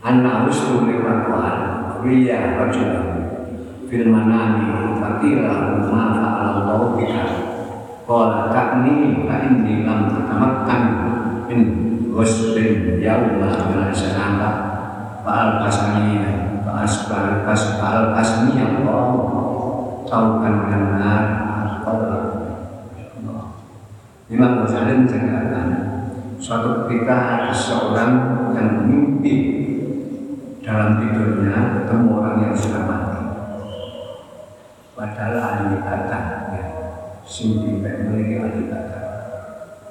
Anna 0.00 0.48
Husnu 0.48 0.88
Liwatuhan 0.88 2.00
Riya 2.00 2.56
Rajulan 2.56 3.28
Fil 3.92 4.08
manami 4.08 4.96
Fatila 4.96 5.84
Ma 5.84 6.02
fa'alallahu 6.16 6.96
bika 6.96 7.57
Qala 8.08 8.48
ka'ni 8.48 9.28
Ka'inni 9.28 9.84
lam 9.84 10.08
tatamakkan 10.08 10.82
Min 11.44 11.60
Ghuslin 12.08 12.96
Yawma 12.96 13.68
Bila 13.68 13.92
sanata 13.92 14.50
Fa'al 15.20 15.60
kasani 15.60 16.16
Fa'asbal 16.64 17.44
Fa'al 17.44 18.16
kasani 18.16 18.56
Allah. 18.64 19.04
Taukan 20.08 20.54
benar 20.64 21.24
Imam 24.28 24.60
Ghazali 24.60 24.92
menceritakan 25.04 25.68
Suatu 26.38 26.84
ketika 26.84 27.16
ada 27.16 27.52
seorang 27.52 28.12
yang 28.54 28.88
mimpi 28.88 29.34
dalam 30.62 31.00
tidurnya 31.00 31.80
ketemu 31.80 32.06
orang 32.12 32.36
yang 32.44 32.54
sudah 32.54 32.84
mati. 32.86 33.20
Padahal 34.94 35.34
ahli 35.34 35.80
kata, 35.82 36.20
ya, 36.47 36.47
sing 37.28 37.60
tidak 37.60 38.08
memiliki 38.08 38.40
ahli 38.40 38.62
kata. 38.72 39.00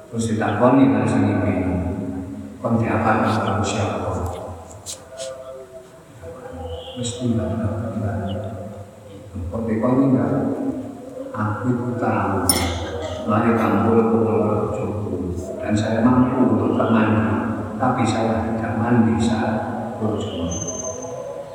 Terus 0.09 0.25
ditakoni 0.33 0.89
kan 0.89 1.05
sing 1.05 1.21
ini, 1.29 1.55
kon 2.57 2.81
diapa 2.81 3.21
kalau 3.21 3.61
siapa? 3.61 4.09
Mesti 6.97 7.37
dapat 7.37 7.93
Seperti 9.37 9.73
kau 9.77 10.01
enggak, 10.01 10.33
aku 11.29 11.65
itu 11.69 11.89
tahu. 12.01 12.41
Lahir 13.27 13.53
kampung 13.59 14.01
pulau 14.09 14.73
Joko. 14.73 15.13
Dan 15.61 15.77
saya 15.77 16.01
mampu 16.01 16.57
untuk 16.57 16.79
mandi, 16.79 17.27
tapi 17.77 18.01
saya 18.01 18.49
tidak 18.49 18.79
mandi 18.81 19.19
saat 19.21 19.55
bojo. 19.99 20.47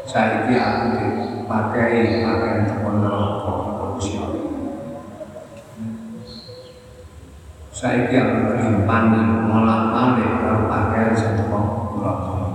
Saya 0.06 0.46
ini 0.46 0.54
aku 0.60 0.84
dipakai 0.94 2.22
pakaian 2.22 2.68
terkontrol 2.68 3.31
Saya 7.82 8.06
aku 8.06 8.54
kelimpanan, 8.54 9.50
malah 9.50 9.90
balik 9.90 10.38
kalau 10.38 10.70
saya 11.18 11.34
terkontrol. 11.34 12.54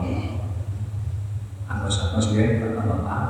Aku 1.67 1.87
sampai 1.91 2.15
Terus 2.15 2.27
ya, 2.31 2.45
Bapak-bapak. 2.63 3.23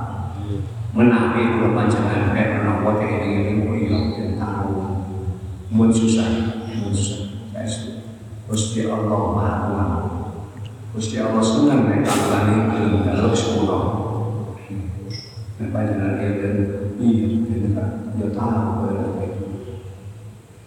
Menawi 0.94 1.58
kula 1.58 1.74
panjenengan 1.74 2.38
kayak 2.38 2.62
menawa 2.62 3.02
ini 3.02 3.50
ini 3.50 3.66
yo 3.90 4.14
yang 4.14 4.38
tahu. 4.38 4.78
Mun 5.74 5.90
susah, 5.90 6.54
mun 6.70 6.94
susah. 6.94 7.34
Gusti 8.46 8.86
Allah 8.86 9.22
Maha 9.34 9.54
Pengampun. 9.66 10.26
Gusti 10.94 11.18
Allah 11.18 11.42
senang 11.42 11.90
nek 11.90 12.06
kawulane 12.06 12.56
gelem 12.78 12.94
daluk 13.10 13.34
sepuro. 13.34 13.80
Nek 15.58 15.74
panjenengan 15.74 16.22
keten 16.22 16.56
iya 17.02 17.26
keten 17.42 17.74
yo 18.22 18.28
tahu 18.32 18.86
kowe. 18.86 19.28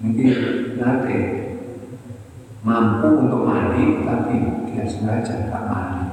Mungkin 0.00 0.32
nanti 0.80 1.16
mampu 2.64 3.08
untuk 3.20 3.44
mandi 3.44 3.99
tapi 4.10 4.66
dia 4.66 4.84
sengaja 4.84 5.46
tak 5.46 5.64
mandi. 5.70 6.06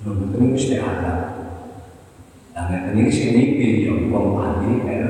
Belum 0.00 0.32
tentu 0.32 0.76
ada. 0.80 1.14
Dan 2.56 2.90
ini 2.96 3.06
sini 3.06 3.42
yang 3.86 4.10
wong 4.10 4.34
mandi 4.34 4.82
el 4.88 5.08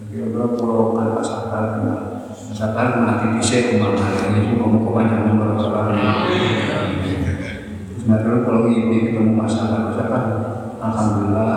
Tapi 0.00 0.26
kalau 0.34 0.58
pulau 0.58 0.96
kan 0.96 1.22
sadar, 1.22 1.64
sadar 2.50 3.04
mati 3.04 3.38
di 3.38 3.42
sini 3.44 3.78
umar 3.78 3.94
hari 3.94 4.42
ini 4.42 4.58
mau 4.58 4.74
kau 4.82 4.96
banyak 4.96 5.22
nomor 5.28 5.54
salah. 5.60 6.26
Sebenarnya 7.94 8.42
kalau 8.42 8.66
ini 8.66 9.12
ketemu 9.12 9.38
masalah 9.38 9.92
misalkan, 9.92 10.24
alhamdulillah, 10.82 11.54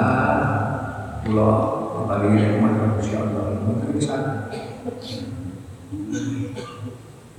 pulau 1.26 1.84
paling 2.06 2.38
nikmat 2.38 3.00
Gusti 3.00 3.18
Allah 3.18 3.58
itu 3.58 3.90
bisa. 3.96 4.16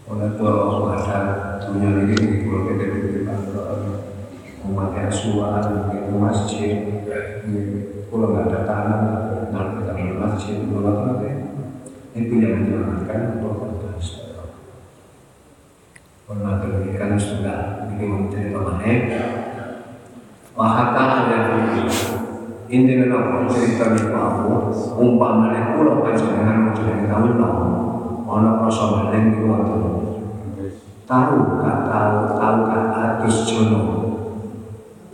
Oleh 0.04 0.36
pulau 0.36 0.92
ada 0.92 1.56
dunia 1.64 2.04
ini 2.04 2.12
di 2.12 2.36
pulau 2.44 2.68
kita 2.68 2.84
di 2.92 3.24
memakai 4.64 5.08
asuhan, 5.08 5.88
ke 5.92 6.12
masjid, 6.12 6.76
kalau 8.12 8.32
nggak 8.32 8.52
ada 8.52 8.60
tanah, 8.68 9.00
nanti 9.48 9.72
kita 9.80 9.92
ke 9.96 10.16
masjid, 10.20 10.56
kalau 10.68 10.92
nanti 11.08 11.30
itu 12.16 12.32
yang 12.36 12.64
menyelamatkan 12.64 13.40
Allah 13.40 13.72
Pernah 16.24 16.56
berikan 16.64 17.20
sudah 17.20 17.84
bikin 17.88 18.08
menjadi 18.28 18.48
pemanen. 18.56 19.00
Wahata 20.56 21.28
ada 21.28 21.38
Intinya 22.64 23.04
nopo 23.12 23.52
cerita 23.52 23.92
di 23.92 24.08
aku, 24.08 24.72
umpamanya 24.96 25.76
pulau 25.76 26.00
panjenengan 26.00 26.72
menjadi 26.72 27.04
tahun 27.12 27.32
no, 27.36 27.50
ono 28.24 28.64
rasa 28.64 28.84
balen 28.88 29.36
di 29.36 29.40
waktu 29.44 29.76
tahu 31.04 31.36
gak 31.60 31.78
tahu 31.92 32.56
gak 32.64 32.86
atus 32.96 33.36
jono. 33.44 33.80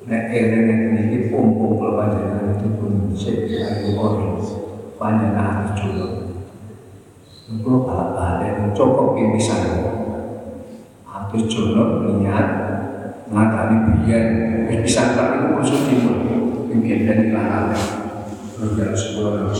Nek 0.06 0.30
eling 0.30 0.62
nek 0.66 0.80
niki 0.94 1.18
pung-pung 1.30 1.78
kula 1.78 1.98
panjenengan 1.98 2.54
itu 2.58 2.68
pun 2.78 2.92
sik 3.14 3.50
ayo 3.50 3.98
ora. 3.98 4.38
Panjenengan 4.94 5.46
atus 5.66 5.74
jono. 5.82 6.06
Kula 7.50 7.78
balik-balik 7.82 8.70
cukup 8.78 9.18
pisan 9.34 9.62
atus 11.02 11.42
jono 11.50 12.14
niat 12.22 12.46
ngatani 13.26 13.76
biyen. 14.06 14.26
Wis 14.70 14.86
pisan 14.86 15.18
tak 15.18 15.34
iku 15.34 15.58
khusus 15.58 15.82
timur 15.90 16.14
mungkin 16.70 17.06
dari 17.10 17.34
lahan 17.34 17.74
Roger 18.54 18.94
sebuah 18.94 19.50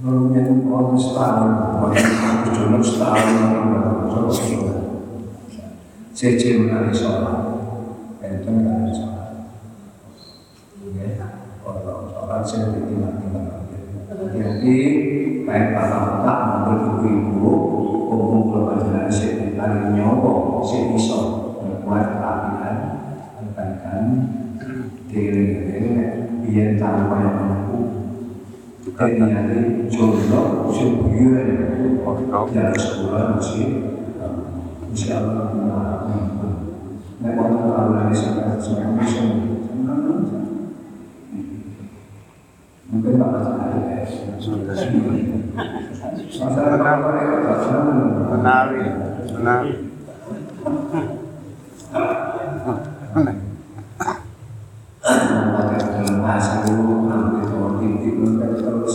yang 0.00 0.64
orang 0.64 0.96
setahun, 0.96 1.76
orang 1.76 2.48
jono 2.56 2.80
setahun, 2.80 3.36
orang 4.08 4.32
setahun. 4.32 4.76
Cece 6.16 6.56
menari 6.56 6.88
sholat, 6.88 7.60
itu 8.24 8.48
menari 8.48 8.92
sholat. 8.96 9.60
Kalau 11.60 12.08
sholat 12.08 12.40
saya 12.48 12.72
ditinggal 12.72 13.12
tinggal. 13.20 13.68
Jadi 14.30 14.76
baik 15.44 15.66
para 15.76 15.96
otak 16.20 16.38
maupun 16.48 16.76
ibu-ibu, 17.04 17.52
umum 18.08 18.40
keluarga 18.48 19.08
saya 19.12 19.36
ditinggal 19.36 19.92
nyobo, 19.92 20.64
saya 20.64 20.96
iso 20.96 21.20
membuat 21.60 22.16
kerapian, 22.16 22.76
kebaikan, 23.36 24.04
diri-diri, 25.08 25.92
biar 26.44 26.80
tanpa 26.80 27.16
yang 27.20 27.36
mampu 29.00 29.16
Kenyali 29.16 29.88
jodoh 29.88 30.68
usia 30.68 30.92
buyuan 31.00 31.48
Jalan 32.52 32.76
sebulan 32.76 33.26
masih 33.40 33.68
Insya 34.92 35.24
Allah 35.24 35.48
Nek 37.20 37.36
wonten 37.36 37.68
kawulan 37.68 38.12
sampai 38.12 38.56
sampai 38.60 38.96
bisa 39.00 39.22
Mungkin 42.90 43.22
Pak 43.22 43.28
Hasan 43.38 43.56
Masalah 46.40 46.78
kapan 46.80 47.14
itu 47.22 47.36
Pak 47.44 47.54
Hasan 47.54 47.84
Menawi, 48.30 48.82
menawi. 49.36 49.72
Pakai 55.50 55.78
dalam 55.82 56.16
bahasa 56.24 56.64
dulu 56.66 57.06
Nanti 57.06 57.40
kalau 57.46 57.78
titik 57.78 58.14
Nanti 58.16 58.46
terus 58.58 58.94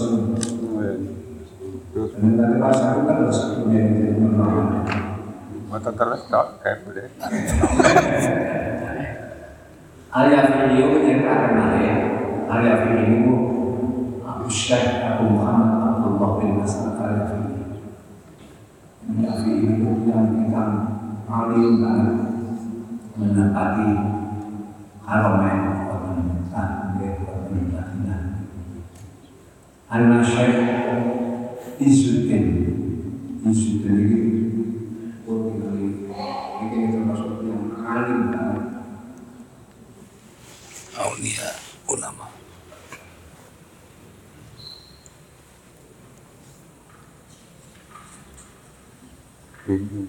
Dan 2.19 2.31
nanti 2.35 2.55
bahasa 2.59 2.83
itu 2.95 3.01
kan 3.07 3.15
harus 3.23 3.39
menjadi 3.63 4.17
menolak 4.19 4.69
Mata 5.75 5.91
terus 5.91 6.23
tok 6.31 6.63
kayak 6.63 6.87
boleh. 6.87 7.03
Alia 10.07 10.41
video 10.47 11.03
yang 11.03 11.27
akan 11.27 11.51
ada 11.67 11.91
Alia 12.47 12.75
video 12.87 13.35
Abu 14.23 14.47
Syekh 14.47 15.03
Abu 15.03 15.35
Muhammad 15.35 15.99
Abdullah 15.99 16.39
bin 16.39 16.63
video 16.63 17.75
Alia 19.03 19.31
video 19.43 19.91
yang 20.07 20.23
kita 20.47 20.63
alim 21.27 21.83
dan 21.83 21.99
menepati 23.19 23.91
Haromen 25.03 25.59
Wabuntan 25.91 26.71
Anak 29.91 30.23
Syekh 30.23 30.55
Izuddin 31.83 32.47
Izuddin 33.43 33.95
ini 34.07 34.35
Oh, 35.25 35.49
ini 36.61 36.77
ini 36.77 36.93
termasuk 36.93 37.41
yang 37.49 37.81
alim 37.81 38.29
banget 38.29 38.65
aulia 41.01 41.49
ulama 41.89 42.29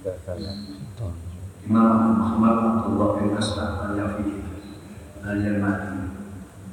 Saya. 0.07 0.55
Imam 1.67 2.15
Muhammad 2.15 2.55
Abdullah 2.63 3.19
bin 3.19 3.35
Asad 3.35 3.91
al-Yafi 3.91 4.39
al-Yamani 5.19 6.15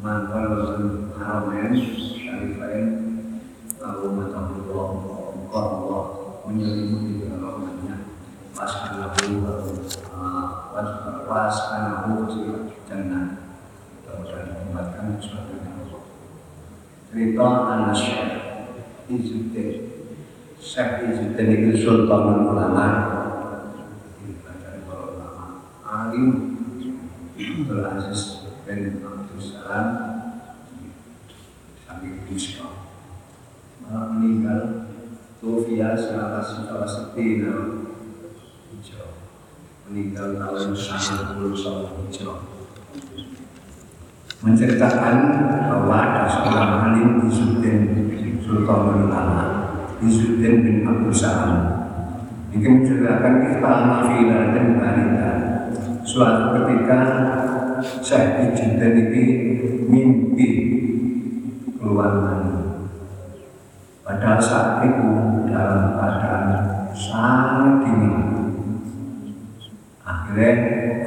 Mantan 0.06 0.54
Rasul 0.54 1.10
Haramain 1.18 1.74
Syarifain 1.74 2.86
Lalu 3.82 4.08
Matahullah 4.22 4.90
Allah 5.50 6.04
menyelimuti 6.46 7.26
dengan 7.26 7.42
rahmatnya. 7.42 8.06
Wasanahu 8.54 9.82
Wasanahu 11.26 12.30
jannah. 12.86 13.50
Mudah-mudahan 14.06 14.46
ditempatkan 14.46 15.18
sesuatu 15.18 15.58
yang 15.58 15.90
Allah. 15.90 16.06
Cerita 17.10 17.48
anak 17.50 17.98
Syekh 17.98 18.30
Izuddin 19.10 19.70
Syekh 20.62 21.18
Izuddin 21.18 21.50
itu 21.50 21.82
Sultanul 21.82 22.54
Ulama 22.54 23.13
bin 26.14 26.54
malah 33.84 34.10
meninggal. 34.14 34.62
Setina 36.84 37.54
Hijrah. 38.72 39.14
Meninggal 39.90 40.28
tahun 40.40 40.72
90 40.78 41.58
Hijrah. 41.58 42.40
Menceritakan 44.44 45.18
bahwa 45.72 45.96
ada 45.96 46.24
seorang 46.28 46.72
alim 46.92 47.32
Izuddin 47.32 48.12
Sultan 48.44 49.08
Ulama 49.08 49.42
Izuddin 50.04 50.56
bin 50.68 50.78
Abdul 50.84 51.16
Salam. 51.16 51.54
Ini 52.52 52.68
menceritakan 52.68 53.34
kita 53.50 53.72
mafilah 53.88 54.44
dan 54.52 54.68
balita 54.78 55.43
Suatu 56.04 56.52
ketika 56.52 57.00
saya 58.04 58.52
Izuddin 58.52 58.92
ini 59.08 59.24
mimpi 59.88 60.50
keluar 61.80 62.20
mani 62.20 62.84
Padahal 64.04 64.40
saat 64.44 64.84
itu 64.84 65.08
dalam 65.48 65.96
keadaan 65.96 66.44
sangat 66.92 67.88
dingin 67.88 68.16
Akhirnya 70.04 70.52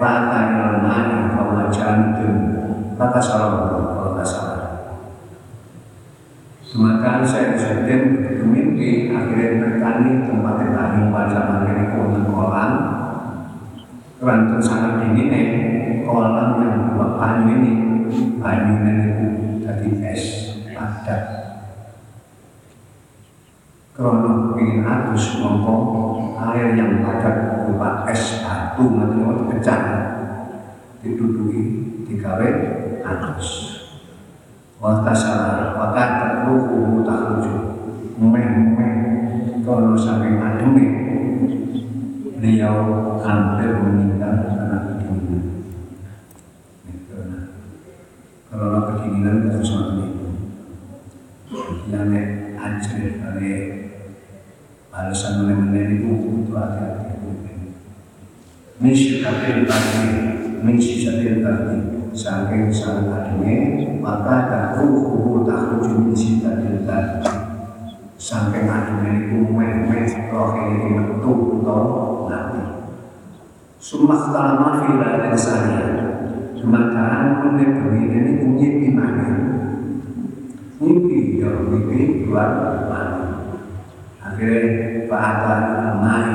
fata 0.01 0.39
ilal 0.57 0.81
mani 0.81 1.19
bahwa 1.37 1.69
jantung 1.69 2.41
maka 2.97 3.21
kalau 3.21 4.17
nggak 4.17 4.25
salah 4.25 4.65
Semacam 6.65 7.21
saya 7.21 7.53
begitu 7.53 8.49
mimpi 8.49 9.13
akhirnya 9.13 9.61
bertani 9.61 10.25
tempat 10.25 10.57
tani 10.73 11.01
pada 11.13 11.29
zaman 11.29 11.69
ini 11.69 11.85
kolam 12.33 12.96
Kerantung 14.17 14.65
sangat 14.65 15.05
dingin 15.05 15.29
nih 15.29 15.47
kolam 16.09 16.65
yang 16.65 16.97
buat 16.97 17.21
banyu 17.21 17.53
ini. 17.61 17.73
Banyu 18.41 18.75
itu 18.81 19.27
jadi 19.61 19.89
es 20.09 20.25
padat 20.73 21.23
Krono 23.93 24.57
ingin 24.57 24.89
adus 24.89 25.41
ngomong 25.41 26.33
air 26.33 26.73
yang 26.81 27.05
padat 27.05 27.61
berupa 27.61 28.09
es 28.09 28.41
batu 28.41 28.89
mau 28.89 29.53
pecah. 29.53 29.81
Diduduki 31.05 31.63
digawe 32.09 32.49
adus. 33.05 33.49
Wata 34.81 35.13
salah, 35.13 35.73
wata 35.73 36.05
terluku 36.21 37.01
takluju 37.01 37.55
Meh-meh 38.21 38.97
Kalau 39.65 39.97
sampai 39.97 40.37
ademi 40.37 41.06
Beliau 42.47 42.79
hampir 43.27 43.75
meninggal 43.75 44.47
karena 44.47 44.79
kedinginan 44.87 45.67
Kalau 48.47 48.81
kedinginan 48.87 49.51
itu 49.51 49.61
seperti 49.67 50.03
itu 50.07 50.27
Yang 51.91 52.11
anjir 52.55 53.19
dari 53.19 53.55
Balasan 54.95 55.43
meneh-meneh 55.43 55.99
itu 55.99 56.11
itu 56.47 56.53
hati-hati 56.55 57.19
Min 58.79 58.95
syikatil 58.95 59.67
tadi 59.67 60.07
Min 60.63 60.79
syikatil 60.79 61.43
tadi 61.43 61.77
Saking 62.15 62.71
sang 62.71 63.11
ademi 63.11 63.91
Maka 63.99 64.47
takruhu 64.47 65.43
takruju 65.43 65.99
min 65.99 66.15
syikatil 66.15 66.87
tadi 66.87 67.36
Saking 68.17 68.67
ademi 68.69 69.29
itu 69.29 69.39
meh-meh 69.53 70.09
Roh 70.33 70.51
ini 70.57 70.89
metu 70.97 71.33
Atau 71.61 72.29
nanti 72.29 72.63
Sumpah 73.77 74.33
talama 74.33 74.85
fila 74.85 75.21
dan 75.21 75.37
saya 75.37 75.85
Sementara 76.57 77.45
meneh 77.45 77.69
begini 77.77 78.17
ini 78.17 78.33
punya 78.41 78.69
gimana 78.83 79.27
Mimpi 80.77 81.41
ya 81.41 81.53
mimpi 81.61 82.25
keluar 82.25 82.51
mana? 82.89 83.25
Akhirnya 84.21 85.07
Pak 85.09 85.21
Atta 85.21 85.55
Amai 85.95 86.29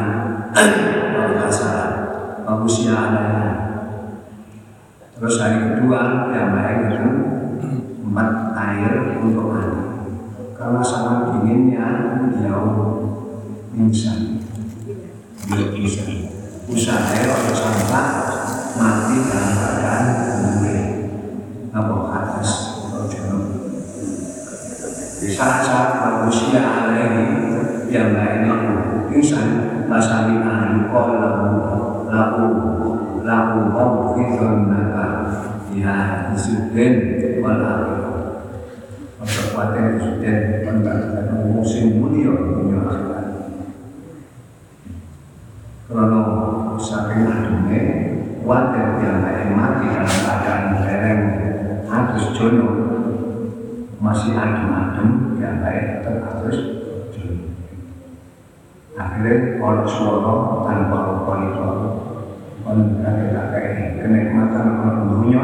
Kalau 0.53 1.29
nggak 1.37 1.51
salah 1.51 1.91
bagusnya 2.51 2.93
adanya. 2.93 3.49
Terus 5.15 5.35
hari 5.39 5.57
kedua 5.71 6.27
yang 6.33 6.49
baik 6.51 6.77
itu 6.91 7.09
tempat 8.03 8.29
air 8.57 8.93
untuk 9.21 9.45
mandi. 9.53 9.90
Karena 10.61 10.81
sangat 10.85 11.41
dinginnya 11.41 11.87
jauh 12.37 13.01
pingsan. 13.73 14.45
Dia 15.49 15.73
pingsan. 15.73 16.29
Usaha 16.69 17.17
atau 17.17 17.49
sampah 17.49 18.07
mati 18.77 19.25
dalam 19.25 19.51
keadaan 19.57 20.05
gue. 20.61 20.79
Apa 21.73 21.95
atas 22.13 22.49
atau 22.77 23.09
jenuh. 23.09 23.73
Saat-saat 25.33 25.89
manusia 25.97 26.61
alaihi 26.61 27.25
yang 27.89 28.13
lainnya 28.13 28.55
pingsan 29.09 29.81
Masami 29.89 30.39
ahli 30.39 30.87
qalahu 30.87 32.07
lahu 32.07 32.45
lahu 33.27 33.57
mawfidun 33.75 34.71
naka 34.71 35.07
ya 35.75 36.31
isuden 36.31 36.93
wal 37.43 38.00
akhirah 39.21 39.45
Kekuatan 39.53 39.85
isuden 39.97 40.39
Mendatangkan 40.65 41.39
musim 41.53 42.01
mulia 42.01 42.33
Dunia 42.33 42.79
akhirat 42.81 43.27
Kalau 45.85 46.25
saking 46.81 47.29
adune 47.29 47.81
Wadah 48.41 48.87
yang 49.01 49.21
lain 49.21 49.49
mati 49.53 49.85
Dalam 49.93 50.09
keadaan 50.09 50.63
dereng 50.81 51.21
Agus 51.85 52.25
jono 52.33 52.69
Masih 54.01 54.33
adem-adem 54.33 55.37
Yang 55.37 55.57
lain 55.61 55.85
tetap 56.01 56.17
agus 56.25 56.57
jono. 57.13 57.45
Akhirnya 58.97 59.57
kalau 59.57 59.85
suara 59.87 60.35
tanpa 60.67 60.97
lupa 61.09 61.33
itu 61.41 61.69
kan 62.61 62.77
kakek 63.01 63.97
kenikmatan 63.97 64.67
orang 64.77 65.09
dunia 65.09 65.41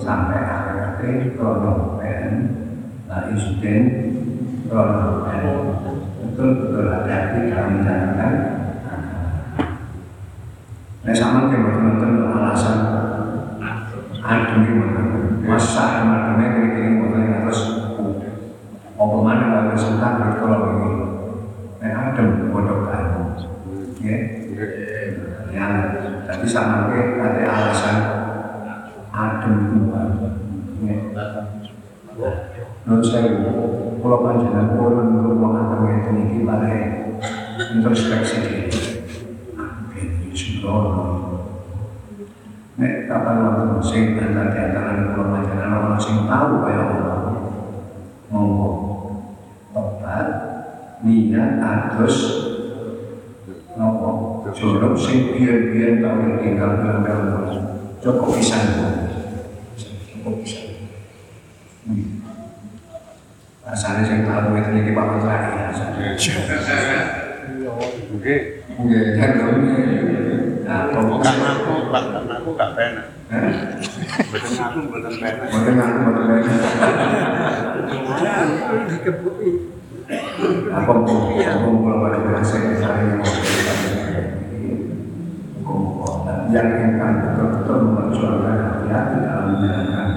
sampai 0.00 0.40
akhirnya 0.40 1.36
kalau 1.36 2.00
pen 2.00 2.32
lah 2.32 2.63
insiden 3.30 3.82
kalau 4.66 5.22
pen 5.26 5.44
betul 6.22 6.48
betul. 6.58 6.84
Hati-hati 6.90 7.38
dalam 7.52 7.68
menjalankan 7.78 8.32
Nah 11.04 11.12
sama 11.12 11.52
betul-betul 11.52 12.32
alasan 12.32 12.78
adem 14.24 14.64
gimana 14.64 15.00
masa 15.44 16.00
adem-ademnya 16.00 16.46
kiri-kiri 16.56 16.96
motornya 16.96 17.44
terus 17.44 17.60
apa 18.96 19.16
mana 19.20 19.44
kalau 19.52 19.76
sebentar? 19.76 20.16
Kalau 20.40 20.58
begini. 20.64 21.04
Nah, 21.84 22.08
adem. 22.08 22.28
Ya. 24.00 24.16
Yang 25.52 25.72
tadi 26.24 26.46
sama 26.48 26.88
ada 26.88 27.42
alasan 27.52 27.96
adem 29.12 29.54
itu 29.60 29.78
Ya. 32.14 32.30
Menurut 32.84 33.06
saya, 33.08 33.32
kalau 34.04 34.20
panjangan 34.20 34.76
pun 34.76 34.94
rumah 35.24 35.56
adem 35.56 36.04
itu 36.04 36.10
ini 36.20 36.38
pada 36.44 36.68
introspeksi 37.72 38.36
diri. 38.44 38.68
Ini 39.96 40.36
sembrono. 40.36 41.04
Nek 42.76 43.08
kapan 43.08 43.36
waktu 43.40 43.80
sing 43.80 44.20
antara 44.20 44.52
di 44.52 44.58
antara 44.60 45.16
pulau 45.16 45.32
panjangan 45.32 45.72
orang 45.80 45.96
sing 45.96 46.28
tahu 46.28 46.52
kayak 46.68 46.84
orang 46.92 47.24
ngomong. 48.28 48.76
Obat 49.72 50.28
niat 51.04 51.60
atus 51.60 52.16
nopo 53.74 54.40
jorok 54.54 54.94
sing 54.94 55.34
biyen-biyen 55.34 55.98
tau 55.98 56.20
tinggal 56.38 56.78
dalam 56.78 57.02
cukup 57.98 58.38
pisan 58.38 58.64
cukup 59.74 60.34
pisan 60.40 60.63
Rasanya 63.64 64.04
saya 64.04 64.20
tahu 64.28 64.60
itu 64.60 64.70
lagi 64.76 64.92
Pak 64.92 65.04
Menteri 65.08 66.20
Oke. 68.12 68.34
Oke, 68.74 69.00
kan 69.16 69.30
Nah, 70.64 70.88
pokoknya 70.88 71.32
aku, 71.32 71.92
bahkan 71.92 72.24
aku 72.24 72.56
gak 72.56 72.72
penak. 72.72 73.06
Betul 74.32 74.56
aku, 74.60 74.78
betul 74.92 75.12
penak. 75.16 75.48
Mungkin 75.48 75.76
aku 75.80 75.98
mau 78.64 78.84
dikebuki 78.88 79.50
apa 80.68 80.92
mau 81.00 81.72
mau 81.72 81.96
pada 82.04 82.18
bahasa 82.20 82.60
yang 82.60 82.76
saya 82.76 83.16
mau 83.16 83.24
dan 86.28 86.52
yakinkan 86.52 87.12
betul-betul 87.24 87.76
memperjuangkan 87.88 88.56
hati-hati 88.60 89.16
dalam 89.24 89.46
menjalankan 89.56 90.08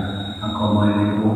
agama 0.43 0.82
ini 0.91 1.04
itu 1.16 1.30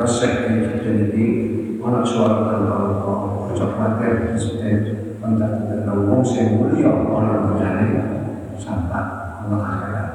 Kenapa 0.00 0.16
saya 0.16 0.80
jadi 0.80 1.26
anak 1.76 2.08
suara 2.08 2.48
tanpa 2.48 2.72
Allah 2.88 3.52
Ucap 3.52 3.76
khawatir 3.76 4.32
Presiden 4.32 5.12
Pendat 5.20 5.68
dan 5.68 5.84
Ngomong 5.84 6.24
Saya 6.24 6.56
mulia 6.56 6.88
orang 6.88 7.52
menjadi 7.52 8.00
Sampai 8.56 8.96
Allah 9.44 9.60
akhirat 9.60 10.08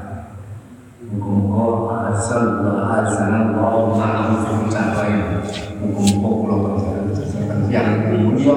Muka-muka 1.05 2.17
asal 2.17 2.65
azan 2.65 3.53
Allah 3.53 3.93
ma'am 3.93 4.29
fi 4.41 4.53
capai 4.73 5.45
Muka-muka 5.77 6.29
pulau 6.33 6.57
berjalan 6.65 7.05
Yang 7.69 7.89
mulia 8.09 8.55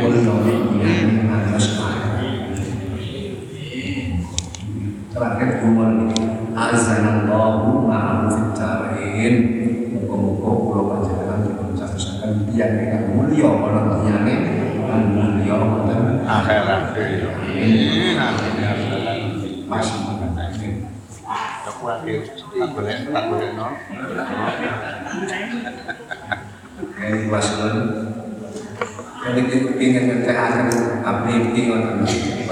Mulia 0.00 0.96
atas 1.36 1.66
Terakhir 5.12 5.48
umur 5.68 6.16
Azan 6.56 7.28
Allah 7.28 7.60
ma'am 7.60 8.18
fi 8.32 8.40
capai 8.56 9.52
Muka-muka 9.92 10.50
pulau 10.56 10.84
berjalan 10.88 11.38
Dipercasakan 11.44 12.48
yang 12.56 12.74
yang 12.80 13.04
mulia 13.12 13.48
Orang 13.48 14.04
yang 14.08 14.24
mulia 15.12 15.54
Wonten 15.56 16.24
Ngoten 16.92 17.08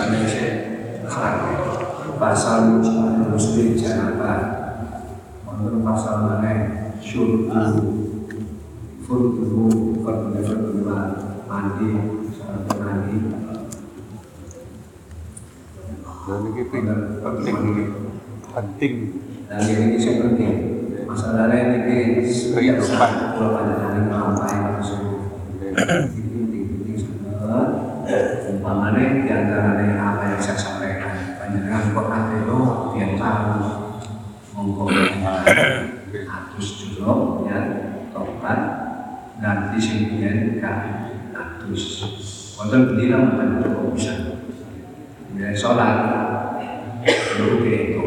Indonesia 0.00 0.48
Ikhlas 1.04 1.36
Pasal 2.16 2.80
Muslim 3.28 3.68
Janaba 3.76 4.32
Wonten 5.44 5.84
pasal 5.84 6.16
mana 6.24 6.52
Syurbu 7.04 7.52
Furbu 9.04 9.68
Furbu 10.00 10.40
Furbu 10.40 10.80
Mandi 11.44 11.88
mandi 12.80 13.49
Dan 16.30 16.46
ini 16.46 16.62
penting 16.62 17.56
ini. 17.58 17.84
Penting. 18.54 18.94
Dan 19.50 19.66
ini 19.66 19.98
sih 19.98 20.22
penting. 20.22 20.54
Masalahnya 21.10 21.90
ini 21.90 22.22
saat 22.78 23.34
Kalau 23.34 23.50
pada 23.50 23.74
hari 23.82 24.06
Ngapain 24.06 24.58
harus 24.62 24.94
penting-penting 25.74 26.94
sangat 27.02 27.68
umpamanya 28.46 29.26
di 29.26 29.26
antara 29.26 29.74
apa 29.74 30.22
yang 30.30 30.38
saya 30.38 30.54
sampaikan. 30.54 31.34
Panjenengan 31.34 31.90
kok 31.98 32.06
ate 32.14 32.46
itu 32.46 32.58
dia 32.94 33.06
tahu. 33.18 33.50
Monggo 34.54 34.86
atus 36.14 36.68
dulu 36.78 37.42
ya. 37.50 37.58
Tobat. 38.14 38.60
Nanti 39.42 39.82
sing 39.82 40.14
biyen 40.14 40.62
gak 40.62 40.78
atus. 41.34 42.06
Wonten 42.54 42.86
bendina 42.86 43.18
mboten 43.18 43.66
cukup 43.66 43.98
bisa. 43.98 44.14
Ya 45.40 45.54
sholat 45.56 46.19
dulu 47.40 47.64
itu. 47.64 48.04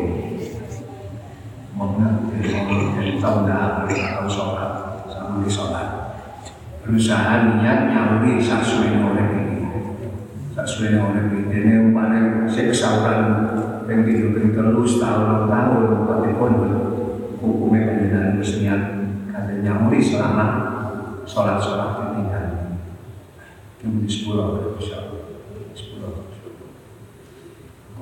Dari 2.93 3.19
tahun 3.19 3.49
dah 3.49 3.83
atau 3.89 4.27
sholat. 4.29 4.71
Sama 5.09 5.41
di 5.41 5.49
sholat. 5.49 5.87
Berusaha 6.85 7.59
niat 7.59 7.91
nyawuri 7.91 8.37
sasuwe 8.39 8.93
oleh 8.93 9.25
ini. 9.33 9.57
Sasuwe 10.53 10.95
oleh 10.95 11.23
ini. 11.33 11.39
Ini 11.49 11.73
umpamanya 11.89 12.45
saya 12.45 12.69
kesauran 12.69 13.19
yang 13.89 14.07
ping 14.07 14.51
telu 14.55 14.83
setahun 14.87 15.51
tahun 15.51 15.81
tapi 16.07 16.29
pun 16.39 16.51
hukumnya 17.41 17.87
pendidikan 17.89 18.35
harus 18.35 18.51
niat. 18.61 18.81
Kata 19.31 19.51
nyawuri 19.59 19.99
selama 19.99 20.45
sholat 21.23 21.57
sholat 21.59 21.89
ditinggal 21.99 22.63
itu 23.83 23.99
di 23.99 24.07
sepuluh 24.07 24.79
insya 24.79 25.11
Allah 25.11 25.27
sepuluh 25.75 26.23
Ngomong 26.23 26.23
apa 26.23 26.31
ini? 27.03 27.92
Nanti, 27.92 27.92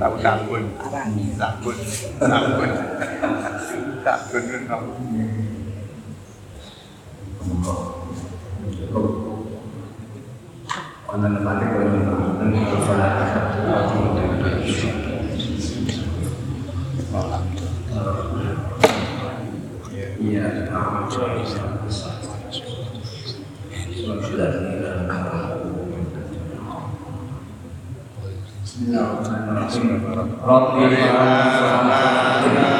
Tahu 0.00 0.16
sabun. 0.24 0.64
Sabun. 1.36 1.76
Sabun. 2.16 2.70
Sabun 4.00 4.42
itu 4.48 4.58
kamu. 4.64 4.92
Monggo 7.44 7.76
Anda 11.10 11.26
lemari 11.36 11.66
kalau 11.68 12.38
dan 12.40 12.54
kalau 12.54 12.80
salah 12.86 13.10
Iya, 28.80 29.04
Subhanaka 31.60 32.79